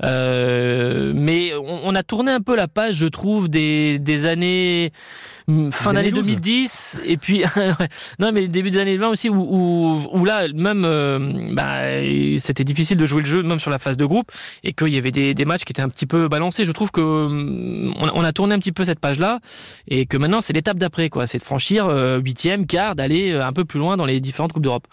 mais 0.03 1.53
on, 1.85 1.95
a 1.95 2.03
tourné 2.03 2.31
un 2.31 2.41
peu 2.41 2.55
la 2.57 2.69
page, 2.69 2.95
je 2.95 3.07
trouve, 3.07 3.49
des 3.49 4.27
années 4.27 4.93
fin 5.71 5.93
d'année 5.95 6.11
2010 6.11 7.01
et 7.05 7.17
puis 7.17 7.45
non 8.19 8.33
mais 8.33 8.49
début 8.49 8.71
des 8.71 8.79
années 8.79 8.97
20 8.97 9.09
aussi 9.09 9.29
où, 9.29 9.37
où, 9.37 10.07
où 10.13 10.25
là 10.25 10.49
même 10.55 10.85
euh, 10.85 11.19
bah, 11.53 11.83
c'était 12.39 12.65
difficile 12.65 12.97
de 12.99 13.07
jouer 13.07 13.23
le 13.23 13.29
jeu 13.29 13.43
même 13.43 13.61
sur 13.61 13.71
la 13.71 13.79
phase 13.79 13.97
de 13.97 14.05
groupe 14.05 14.31
et 14.65 14.73
qu'il 14.73 14.89
y 14.89 14.99
avait 14.99 15.11
des, 15.11 15.35
des, 15.35 15.45
matchs 15.45 15.65
qui 15.65 15.73
étaient 15.73 15.83
un 15.83 15.89
petit 15.89 16.07
peu 16.07 16.29
balancés. 16.29 16.65
Je 16.65 16.73
trouve 16.73 16.91
que 16.91 17.01
on, 17.01 17.95
on 18.15 18.25
a 18.25 18.33
tourné 18.33 18.55
un 18.55 18.59
petit 18.59 18.73
peu 18.73 18.85
cette 18.85 19.01
page 19.01 19.19
là 19.19 19.41
et 19.89 20.07
que 20.07 20.17
maintenant 20.17 20.41
c'est 20.41 20.53
l'étape 20.53 20.79
d'après 20.79 21.09
quoi. 21.09 21.27
C'est 21.27 21.39
de 21.39 21.45
franchir 21.45 21.89
huitième 22.23 22.63
euh, 22.63 22.67
quart 22.67 22.95
d'aller 22.95 23.33
euh, 23.33 23.47
un 23.47 23.53
peu 23.53 23.65
plus 23.65 23.79
loin 23.79 23.97
dans 23.97 24.07
les 24.07 24.21
différentes 24.21 24.53
coupes 24.53 24.63
d'Europe 24.63 24.87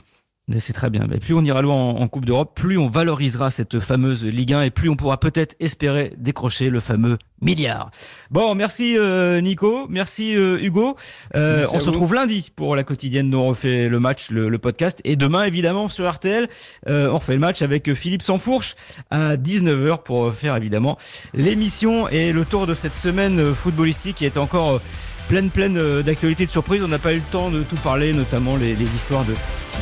C'est 0.60 0.72
très 0.72 0.90
bien. 0.90 1.08
Mais 1.10 1.18
plus 1.18 1.34
on 1.34 1.44
ira 1.44 1.62
loin 1.62 1.76
en, 1.76 2.08
Coupe 2.08 2.24
d'Europe, 2.24 2.54
plus 2.56 2.78
on 2.78 2.88
valorisera 2.88 3.52
cette 3.52 3.80
fameuse 3.80 4.24
Ligue 4.24 4.54
1 4.54 4.62
et 4.62 4.70
plus 4.70 4.88
on 4.90 4.96
pourra 4.96 5.20
peut-être 5.20 5.58
espérer 5.60 6.14
décrocher 6.18 6.70
le 6.70 6.80
fameux 6.80 7.18
milliard. 7.42 7.92
Bon, 8.32 8.56
merci 8.56 8.98
euh, 8.98 9.42
Nico, 9.42 9.88
merci 9.90 10.38
euh, 10.38 10.58
Hugo. 10.62 10.96
Euh, 11.36 11.66
on 11.74 11.80
se 11.80 11.90
retrouve 11.90 12.14
lundi 12.14 12.50
pour 12.56 12.78
la 12.78 12.86
quotidienne 12.86 13.30
dont 13.30 13.42
on 13.42 13.48
refait 13.50 13.90
le 13.90 14.00
match, 14.00 14.30
le, 14.30 14.58
podcast. 14.58 15.02
Et 15.04 15.18
demain, 15.18 15.44
évidemment, 15.44 15.90
sur 15.90 16.10
RTL, 16.10 16.48
on 16.88 17.14
refait 17.14 17.34
le 17.34 17.40
match 17.40 17.62
avec 17.62 17.94
Philippe 17.94 18.22
Sansfourche 18.22 18.76
à 19.12 19.36
19h 19.36 20.04
pour 20.04 20.34
faire 20.34 20.56
évidemment 20.56 20.98
l'émission 21.34 22.08
et 22.08 22.32
le 22.32 22.46
tour 22.46 22.68
de 22.68 22.74
cette 22.74 22.96
semaine 22.96 23.54
footballistique 23.54 24.16
qui 24.16 24.26
est 24.26 24.38
encore 24.38 24.80
pleine 25.28 25.50
pleine 25.50 25.78
euh, 25.78 26.02
d'actualités 26.04 26.46
de 26.46 26.52
surprises. 26.52 26.82
On 26.84 26.88
n'a 26.88 27.00
pas 27.00 27.13
eu 27.13 27.18
le 27.18 27.22
temps 27.32 27.50
de 27.50 27.63
tout 27.63 27.76
parler, 27.78 28.13
notamment 28.13 28.56
les, 28.56 28.74
histoires 28.74 29.26
de, 29.26 29.34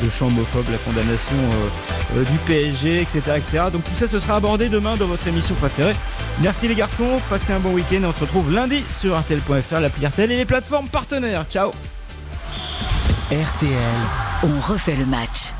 de 0.04 0.10
chants 0.10 0.26
homophobes, 0.26 0.68
la 0.70 0.78
condamnation 0.78 1.36
euh, 1.36 2.18
euh, 2.18 2.24
du 2.24 2.38
PSG, 2.46 3.00
etc., 3.00 3.20
etc. 3.36 3.64
Donc 3.72 3.84
tout 3.84 3.94
ça, 3.94 4.06
ce 4.06 4.18
sera 4.18 4.36
abordé 4.36 4.68
demain 4.68 4.96
dans 4.96 5.06
votre 5.06 5.26
émission 5.26 5.54
préférée. 5.54 5.94
Merci 6.42 6.68
les 6.68 6.74
garçons, 6.74 7.20
passez 7.30 7.52
un 7.52 7.60
bon 7.60 7.72
week-end. 7.72 8.00
On 8.04 8.12
se 8.12 8.20
retrouve 8.20 8.52
lundi 8.52 8.84
sur 8.90 9.18
RTL.fr, 9.18 9.80
l'appli 9.80 10.06
RTL 10.06 10.30
et 10.32 10.36
les 10.36 10.44
plateformes 10.44 10.88
partenaires. 10.88 11.44
Ciao 11.50 11.72
RTL, 13.30 13.72
on 14.44 14.60
refait 14.60 14.96
le 14.96 15.06
match. 15.06 15.52